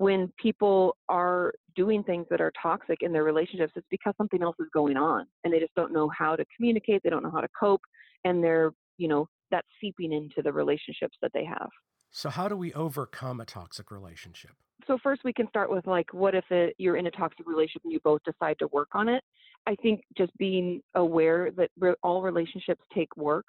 when 0.00 0.32
people 0.38 0.96
are 1.10 1.52
doing 1.76 2.02
things 2.02 2.24
that 2.30 2.40
are 2.40 2.50
toxic 2.60 3.02
in 3.02 3.12
their 3.12 3.22
relationships, 3.22 3.74
it's 3.76 3.86
because 3.90 4.14
something 4.16 4.42
else 4.42 4.56
is 4.58 4.66
going 4.72 4.96
on 4.96 5.26
and 5.44 5.52
they 5.52 5.60
just 5.60 5.74
don't 5.74 5.92
know 5.92 6.08
how 6.08 6.34
to 6.34 6.44
communicate, 6.56 7.02
they 7.04 7.10
don't 7.10 7.22
know 7.22 7.30
how 7.30 7.42
to 7.42 7.48
cope, 7.58 7.82
and 8.24 8.42
they're, 8.42 8.72
you 8.96 9.08
know, 9.08 9.28
that's 9.50 9.68
seeping 9.78 10.14
into 10.14 10.40
the 10.42 10.50
relationships 10.50 11.18
that 11.20 11.30
they 11.34 11.44
have. 11.44 11.68
So, 12.10 12.30
how 12.30 12.48
do 12.48 12.56
we 12.56 12.72
overcome 12.72 13.40
a 13.40 13.44
toxic 13.44 13.90
relationship? 13.90 14.52
so 14.86 14.98
first 15.02 15.22
we 15.24 15.32
can 15.32 15.48
start 15.48 15.70
with 15.70 15.86
like 15.86 16.12
what 16.12 16.34
if 16.34 16.44
it, 16.50 16.74
you're 16.78 16.96
in 16.96 17.06
a 17.06 17.10
toxic 17.10 17.46
relationship 17.46 17.82
and 17.84 17.92
you 17.92 18.00
both 18.02 18.20
decide 18.24 18.56
to 18.58 18.66
work 18.72 18.88
on 18.94 19.08
it 19.08 19.22
i 19.66 19.74
think 19.76 20.00
just 20.16 20.36
being 20.38 20.80
aware 20.94 21.50
that 21.52 21.70
re- 21.78 21.94
all 22.02 22.22
relationships 22.22 22.82
take 22.94 23.14
work 23.16 23.44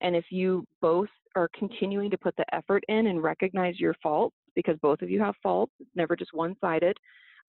and 0.00 0.14
if 0.14 0.24
you 0.30 0.64
both 0.80 1.08
are 1.36 1.48
continuing 1.56 2.10
to 2.10 2.18
put 2.18 2.34
the 2.36 2.54
effort 2.54 2.84
in 2.88 3.06
and 3.06 3.22
recognize 3.22 3.78
your 3.78 3.94
faults 4.02 4.36
because 4.54 4.76
both 4.82 5.02
of 5.02 5.10
you 5.10 5.20
have 5.20 5.34
faults 5.42 5.72
it's 5.80 5.90
never 5.94 6.16
just 6.16 6.32
one 6.34 6.54
sided 6.60 6.96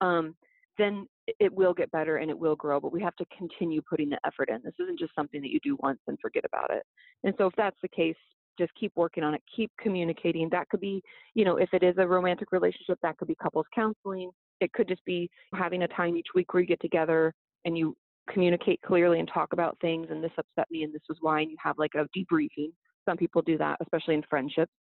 um, 0.00 0.34
then 0.78 1.06
it 1.38 1.52
will 1.52 1.74
get 1.74 1.90
better 1.90 2.16
and 2.16 2.30
it 2.30 2.38
will 2.38 2.56
grow 2.56 2.80
but 2.80 2.92
we 2.92 3.02
have 3.02 3.16
to 3.16 3.26
continue 3.36 3.82
putting 3.88 4.08
the 4.08 4.18
effort 4.26 4.48
in 4.48 4.60
this 4.64 4.74
isn't 4.80 4.98
just 4.98 5.14
something 5.14 5.40
that 5.40 5.50
you 5.50 5.60
do 5.62 5.76
once 5.80 6.00
and 6.06 6.18
forget 6.20 6.44
about 6.44 6.70
it 6.70 6.82
and 7.24 7.34
so 7.38 7.46
if 7.46 7.54
that's 7.56 7.76
the 7.82 7.88
case 7.88 8.16
just 8.58 8.72
keep 8.78 8.92
working 8.96 9.24
on 9.24 9.34
it 9.34 9.42
keep 9.54 9.70
communicating 9.80 10.48
that 10.50 10.68
could 10.68 10.80
be 10.80 11.02
you 11.34 11.44
know, 11.44 11.56
if 11.56 11.72
it 11.72 11.82
is 11.82 11.94
a 11.98 12.06
romantic 12.06 12.52
relationship, 12.52 12.98
that 13.02 13.16
could 13.16 13.28
be 13.28 13.36
couples 13.36 13.66
counseling. 13.74 14.30
It 14.60 14.72
could 14.72 14.88
just 14.88 15.04
be 15.04 15.30
having 15.54 15.82
a 15.82 15.88
time 15.88 16.16
each 16.16 16.28
week 16.34 16.52
where 16.52 16.60
you 16.60 16.66
get 16.66 16.80
together 16.80 17.32
and 17.64 17.76
you 17.76 17.96
communicate 18.30 18.80
clearly 18.82 19.18
and 19.18 19.28
talk 19.32 19.52
about 19.52 19.76
things. 19.80 20.08
And 20.10 20.22
this 20.22 20.32
upset 20.38 20.66
me, 20.70 20.82
and 20.82 20.92
this 20.92 21.02
was 21.08 21.18
why. 21.20 21.40
And 21.40 21.50
you 21.50 21.56
have 21.62 21.78
like 21.78 21.92
a 21.94 22.06
debriefing. 22.16 22.72
Some 23.08 23.16
people 23.16 23.42
do 23.42 23.58
that, 23.58 23.78
especially 23.80 24.14
in 24.14 24.22
friendships. 24.28 24.72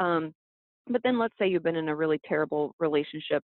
Um, 0.00 0.34
but 0.88 1.02
then 1.02 1.18
let's 1.18 1.34
say 1.38 1.48
you've 1.48 1.62
been 1.62 1.76
in 1.76 1.88
a 1.88 1.96
really 1.96 2.20
terrible 2.24 2.74
relationship 2.78 3.42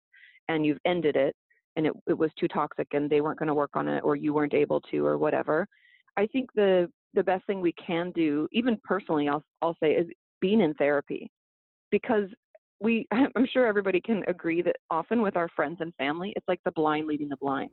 and 0.47 0.65
you've 0.65 0.79
ended 0.85 1.15
it, 1.15 1.35
and 1.75 1.87
it, 1.87 1.93
it 2.07 2.17
was 2.17 2.31
too 2.39 2.47
toxic, 2.47 2.87
and 2.93 3.09
they 3.09 3.21
weren't 3.21 3.39
going 3.39 3.47
to 3.47 3.53
work 3.53 3.71
on 3.75 3.87
it, 3.87 4.01
or 4.03 4.15
you 4.15 4.33
weren't 4.33 4.53
able 4.53 4.81
to, 4.81 5.05
or 5.05 5.17
whatever. 5.17 5.67
I 6.17 6.27
think 6.27 6.49
the 6.53 6.91
the 7.15 7.23
best 7.23 7.45
thing 7.47 7.59
we 7.61 7.73
can 7.73 8.11
do, 8.11 8.47
even 8.51 8.77
personally, 8.83 9.27
I'll 9.29 9.43
I'll 9.61 9.77
say, 9.81 9.93
is 9.93 10.07
being 10.41 10.61
in 10.61 10.73
therapy 10.75 11.29
because 11.91 12.25
we 12.79 13.07
i'm 13.11 13.45
sure 13.51 13.65
everybody 13.65 14.01
can 14.01 14.23
agree 14.27 14.61
that 14.61 14.75
often 14.89 15.21
with 15.21 15.35
our 15.35 15.49
friends 15.55 15.77
and 15.79 15.93
family 15.95 16.33
it's 16.35 16.47
like 16.47 16.59
the 16.65 16.71
blind 16.71 17.07
leading 17.07 17.29
the 17.29 17.37
blind 17.37 17.69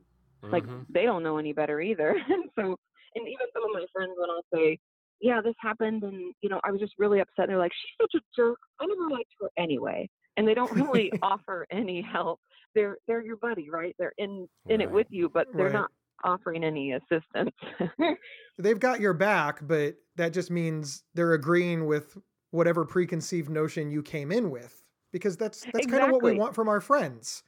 like 0.51 0.65
Mhm. 0.65 0.85
they 0.89 1.03
don't 1.03 1.23
know 1.23 1.37
any 1.37 1.53
better 1.53 1.81
either 1.81 2.09
and 2.29 2.49
so 2.55 2.75
and 3.15 3.27
even 3.27 3.47
some 3.53 3.63
of 3.63 3.71
my 3.73 3.85
friends, 3.93 4.13
when 4.17 4.29
I'll 4.29 4.45
say, 4.53 4.77
yeah, 5.21 5.41
this 5.41 5.55
happened, 5.59 6.03
and 6.03 6.33
you 6.41 6.49
know, 6.49 6.61
I 6.63 6.71
was 6.71 6.79
just 6.81 6.93
really 6.97 7.19
upset. 7.19 7.43
And 7.45 7.49
they're 7.49 7.57
like, 7.57 7.71
she's 7.73 7.95
such 8.01 8.21
a 8.21 8.23
jerk. 8.35 8.59
I 8.79 8.85
never 8.85 9.09
liked 9.09 9.31
her 9.41 9.49
anyway, 9.57 10.09
and 10.37 10.47
they 10.47 10.53
don't 10.53 10.71
really 10.73 11.11
offer 11.21 11.65
any 11.71 12.01
help. 12.01 12.39
They're 12.75 12.97
they're 13.07 13.23
your 13.23 13.37
buddy, 13.37 13.69
right? 13.69 13.95
They're 13.99 14.13
in 14.17 14.47
in 14.69 14.81
it 14.81 14.91
with 14.91 15.07
you, 15.09 15.29
but 15.29 15.47
they're 15.57 15.69
Right. 15.69 15.73
not 15.73 15.91
offering 16.23 16.63
any 16.63 16.93
assistance. 16.93 17.55
They've 18.57 18.79
got 18.79 18.99
your 18.99 19.13
back, 19.13 19.59
but 19.67 19.97
that 20.15 20.29
just 20.33 20.49
means 20.49 21.03
they're 21.13 21.33
agreeing 21.33 21.85
with 21.85 22.17
whatever 22.51 22.85
preconceived 22.85 23.49
notion 23.49 23.91
you 23.91 24.01
came 24.01 24.31
in 24.31 24.49
with. 24.49 24.83
Because 25.11 25.37
that's 25.37 25.65
that's 25.71 25.85
kind 25.85 26.03
of 26.03 26.09
what 26.09 26.21
we 26.21 26.31
want 26.31 26.53
from 26.55 26.67
our 26.67 26.81
friends. 26.81 27.43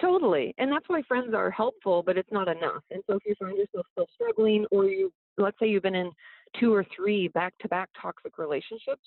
Totally. 0.00 0.54
And 0.58 0.70
that's 0.72 0.88
why 0.88 1.02
friends 1.02 1.34
are 1.34 1.50
helpful, 1.50 2.02
but 2.02 2.18
it's 2.18 2.30
not 2.32 2.48
enough. 2.48 2.82
And 2.90 3.02
so 3.06 3.16
if 3.16 3.22
you 3.24 3.34
find 3.38 3.56
yourself 3.56 3.86
still 3.92 4.06
struggling 4.12 4.66
or 4.70 4.84
you 4.86 5.12
let's 5.36 5.56
say 5.60 5.68
you've 5.68 5.84
been 5.84 5.94
in 5.94 6.10
two 6.58 6.74
or 6.74 6.84
three 6.94 7.28
back 7.28 7.54
to 7.60 7.68
back 7.68 7.88
toxic 8.00 8.38
relationships, 8.38 9.02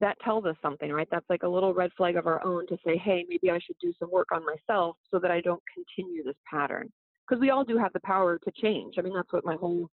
that 0.00 0.18
tells 0.24 0.44
us 0.44 0.56
something, 0.60 0.92
right? 0.92 1.08
That's 1.10 1.28
like 1.30 1.44
a 1.44 1.48
little 1.48 1.72
red 1.72 1.90
flag 1.96 2.16
of 2.16 2.26
our 2.26 2.44
own 2.44 2.66
to 2.66 2.76
say, 2.84 2.96
hey, 2.96 3.24
maybe 3.28 3.50
I 3.50 3.58
should 3.58 3.76
do 3.80 3.92
some 3.98 4.10
work 4.10 4.28
on 4.32 4.42
myself 4.44 4.96
so 5.10 5.18
that 5.20 5.30
I 5.30 5.40
don't 5.40 5.62
continue 5.72 6.24
this 6.24 6.36
pattern. 6.50 6.90
Because 7.26 7.40
we 7.40 7.50
all 7.50 7.64
do 7.64 7.78
have 7.78 7.92
the 7.92 8.00
power 8.00 8.38
to 8.38 8.52
change. 8.60 8.96
I 8.98 9.02
mean, 9.02 9.14
that's 9.14 9.32
what 9.32 9.44
my 9.44 9.54
whole 9.54 9.88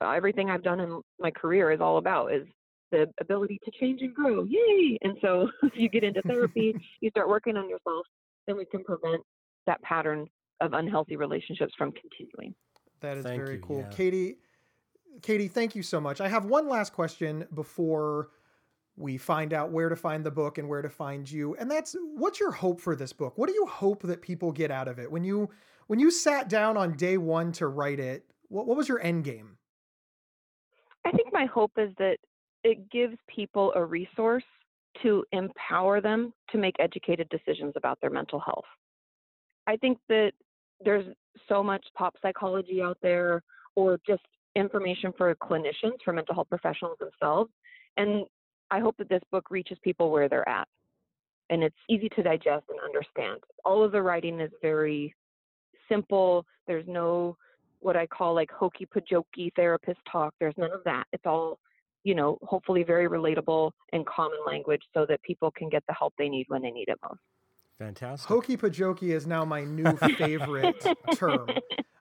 uh, 0.00 0.10
everything 0.10 0.50
I've 0.50 0.62
done 0.62 0.80
in 0.80 1.00
my 1.18 1.30
career 1.30 1.70
is 1.72 1.80
all 1.80 1.98
about 1.98 2.32
is 2.32 2.46
the 2.92 3.06
ability 3.20 3.58
to 3.64 3.70
change 3.80 4.02
and 4.02 4.14
grow. 4.14 4.44
Yay! 4.44 4.98
And 5.02 5.16
so 5.20 5.48
if 5.62 5.72
you 5.76 5.88
get 5.88 6.04
into 6.04 6.22
therapy, 6.22 6.74
you 7.00 7.10
start 7.10 7.28
working 7.28 7.56
on 7.56 7.68
yourself, 7.68 8.06
then 8.46 8.56
we 8.56 8.64
can 8.64 8.84
prevent 8.84 9.22
that 9.66 9.80
pattern 9.82 10.26
of 10.60 10.72
unhealthy 10.72 11.16
relationships 11.16 11.72
from 11.76 11.92
continuing. 11.92 12.54
That 13.00 13.18
is 13.18 13.24
Thank 13.24 13.42
very 13.42 13.56
you, 13.56 13.62
cool. 13.62 13.78
yeah. 13.80 13.96
Kati, 13.96 14.36
Kati, 15.20 15.50
thank 15.50 15.74
you 15.74 15.82
so 15.82 16.00
much. 16.00 16.20
I 16.20 16.28
have 16.28 16.44
one 16.44 16.68
last 16.68 16.92
question 16.92 17.46
before 17.54 18.30
we 18.96 19.18
find 19.18 19.52
out 19.52 19.70
where 19.70 19.88
to 19.88 19.96
find 19.96 20.24
the 20.24 20.30
book 20.30 20.58
and 20.58 20.68
where 20.68 20.82
to 20.82 20.88
find 20.88 21.30
you. 21.30 21.54
And 21.56 21.70
that's 21.70 21.94
what's 22.14 22.40
your 22.40 22.50
hope 22.50 22.80
for 22.80 22.96
this 22.96 23.12
book? 23.12 23.36
What 23.36 23.48
do 23.48 23.54
you 23.54 23.66
hope 23.66 24.02
that 24.02 24.22
people 24.22 24.52
get 24.52 24.70
out 24.70 24.88
of 24.88 24.98
it? 24.98 25.10
When 25.10 25.24
you 25.24 25.50
when 25.86 26.00
you 26.00 26.10
sat 26.10 26.48
down 26.48 26.76
on 26.76 26.96
day 26.96 27.16
1 27.16 27.52
to 27.52 27.68
write 27.68 28.00
it, 28.00 28.24
what, 28.48 28.66
what 28.66 28.76
was 28.76 28.88
your 28.88 29.00
end 29.00 29.24
game? 29.24 29.56
I 31.04 31.12
think 31.12 31.32
my 31.32 31.46
hope 31.46 31.72
is 31.76 31.90
that 31.98 32.16
it 32.64 32.90
gives 32.90 33.16
people 33.28 33.72
a 33.76 33.84
resource 33.84 34.42
to 35.02 35.24
empower 35.30 36.00
them 36.00 36.32
to 36.50 36.58
make 36.58 36.74
educated 36.80 37.28
decisions 37.28 37.74
about 37.76 38.00
their 38.00 38.10
mental 38.10 38.40
health. 38.40 38.64
I 39.66 39.76
think 39.76 39.98
that 40.08 40.32
there's 40.84 41.06
so 41.48 41.62
much 41.62 41.84
pop 41.96 42.14
psychology 42.20 42.82
out 42.82 42.98
there 43.02 43.42
or 43.76 44.00
just 44.06 44.22
information 44.56 45.12
for 45.16 45.34
clinicians, 45.36 46.02
for 46.04 46.12
mental 46.12 46.34
health 46.34 46.48
professionals 46.48 46.96
themselves. 46.98 47.50
And 47.96 48.24
I 48.70 48.80
hope 48.80 48.96
that 48.98 49.08
this 49.08 49.22
book 49.30 49.50
reaches 49.50 49.78
people 49.84 50.10
where 50.10 50.28
they're 50.28 50.48
at. 50.48 50.66
And 51.50 51.62
it's 51.62 51.76
easy 51.88 52.08
to 52.16 52.22
digest 52.22 52.64
and 52.68 52.78
understand. 52.84 53.40
All 53.64 53.84
of 53.84 53.92
the 53.92 54.02
writing 54.02 54.40
is 54.40 54.50
very 54.60 55.14
simple. 55.88 56.44
There's 56.66 56.86
no 56.88 57.36
what 57.80 57.96
I 57.96 58.06
call 58.06 58.34
like 58.34 58.50
hokey 58.50 58.86
pokey 58.86 59.52
therapist 59.54 60.00
talk. 60.10 60.34
There's 60.40 60.54
none 60.56 60.72
of 60.72 60.82
that. 60.84 61.04
It's 61.12 61.22
all, 61.24 61.60
you 62.02 62.14
know, 62.14 62.38
hopefully 62.42 62.82
very 62.82 63.08
relatable 63.08 63.70
and 63.92 64.04
common 64.06 64.38
language 64.44 64.82
so 64.92 65.06
that 65.08 65.22
people 65.22 65.52
can 65.52 65.68
get 65.68 65.84
the 65.86 65.94
help 65.94 66.14
they 66.18 66.28
need 66.28 66.46
when 66.48 66.62
they 66.62 66.70
need 66.70 66.88
it 66.88 66.98
most. 67.08 67.20
Fantastic. 67.78 68.28
Hokey 68.28 68.56
pokey 68.56 69.12
is 69.12 69.26
now 69.26 69.44
my 69.44 69.62
new 69.62 69.96
favorite 70.18 70.84
term. 71.14 71.48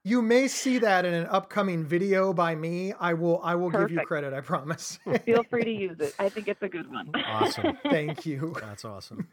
You 0.07 0.21
may 0.21 0.47
see 0.47 0.77
that 0.77 1.03
in 1.03 1.15
an 1.15 1.25
upcoming 1.31 1.83
video 1.83 2.31
by 2.31 2.53
me. 2.53 2.93
I 2.93 3.15
will 3.15 3.41
I 3.43 3.55
will 3.55 3.71
give 3.71 3.89
you 3.89 4.01
credit, 4.01 4.35
I 4.35 4.41
promise. 4.41 4.99
Feel 5.25 5.43
free 5.49 5.63
to 5.63 5.71
use 5.71 5.97
it. 5.99 6.13
I 6.19 6.29
think 6.29 6.47
it's 6.47 6.61
a 6.61 6.69
good 6.69 6.87
one. 6.91 7.09
Awesome. 7.25 7.75
Thank 7.89 8.23
you. 8.23 8.55
That's 8.61 8.85
awesome. 8.85 9.27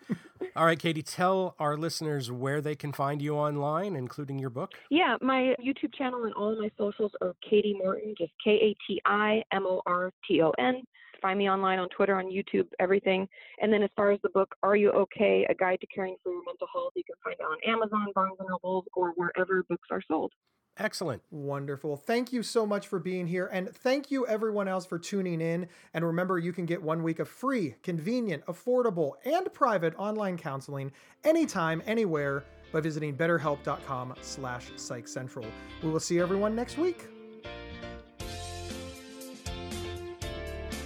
All 0.57 0.65
right, 0.65 0.79
Kati, 0.79 1.05
tell 1.05 1.55
our 1.59 1.77
listeners 1.77 2.33
where 2.33 2.63
they 2.63 2.75
can 2.75 2.91
find 2.91 3.21
you 3.21 3.35
online, 3.35 3.97
including 3.97 4.39
your 4.39 4.49
book. 4.49 4.73
Yeah, 4.89 5.17
my 5.21 5.55
YouTube 5.63 5.95
channel 5.95 6.25
and 6.25 6.33
all 6.33 6.59
my 6.59 6.71
socials 6.79 7.13
are 7.21 7.35
Kati 7.47 7.77
Morton, 7.77 8.15
just 8.17 8.33
K 8.43 8.53
A 8.53 8.77
T 8.87 8.99
I 9.05 9.43
M 9.53 9.67
O 9.67 9.83
R 9.85 10.11
T 10.27 10.41
O 10.41 10.53
N. 10.59 10.85
Find 11.21 11.39
me 11.39 11.51
online 11.51 11.81
on 11.81 11.91
Twitter, 11.91 12.17
on 12.17 12.33
YouTube, 12.33 12.67
everything. 12.81 13.29
And 13.61 13.71
then 13.71 13.83
as 13.83 13.91
far 13.95 14.11
as 14.11 14.21
the 14.23 14.31
book, 14.31 14.55
Are 14.63 14.75
You 14.75 14.91
Okay? 14.93 15.47
A 15.51 15.55
Guide 15.55 15.81
to 15.83 15.87
Caring 15.95 16.17
for 16.23 16.33
Your 16.33 16.43
Mental 16.47 16.67
Health, 16.73 16.95
you 16.97 17.05
can 17.05 17.17
find 17.23 17.37
it 17.39 17.45
on 17.45 17.59
Amazon, 17.71 18.07
Barnes 18.15 18.37
and 18.41 18.49
Noble, 18.49 18.87
or 18.95 19.13
wherever 19.17 19.63
books 19.69 19.89
are 19.91 20.03
sold. 20.09 20.33
Excellent. 20.79 21.23
Wonderful. 21.31 21.97
Thank 21.97 22.33
you 22.33 22.43
so 22.43 22.65
much 22.65 22.89
for 22.89 22.99
being 22.99 23.27
here. 23.27 23.47
And 23.53 23.69
thank 23.69 24.11
you, 24.11 24.27
everyone 24.27 24.69
else, 24.69 24.87
for 24.87 24.99
tuning 24.99 25.41
in. 25.41 25.69
And 25.93 26.05
remember, 26.05 26.39
you 26.39 26.53
can 26.53 26.65
get 26.65 26.83
one 26.83 27.03
week 27.03 27.19
of 27.19 27.29
free, 27.29 27.75
convenient, 27.83 28.45
affordable, 28.47 29.13
and 29.25 29.53
private 29.53 29.95
online 29.99 30.39
counseling 30.39 30.91
anytime, 31.25 31.83
anywhere 31.87 32.45
by 32.73 32.81
visiting 32.81 33.15
betterhelp.com 33.15 34.15
slash 34.23 34.71
psychcentral. 34.77 35.47
We 35.83 35.91
will 35.91 36.01
see 36.01 36.19
everyone 36.21 36.57
next 36.57 36.79
week. 36.79 37.07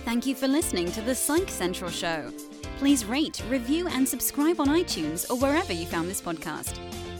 Thank 0.05 0.27
you 0.27 0.35
for 0.35 0.49
listening 0.49 0.91
to 0.93 1.01
the 1.01 1.15
Psych 1.15 1.49
Central 1.49 1.91
Show. 1.91 2.33
Please 2.79 3.05
rate, 3.05 3.43
review, 3.49 3.89
and 3.89 4.07
subscribe 4.07 4.61
on 4.61 4.69
iTunes 4.69 5.29
or 5.31 5.37
wherever 5.37 5.73
you 5.73 5.87
found 5.87 6.09
this 6.09 6.21
podcast. 6.21 6.79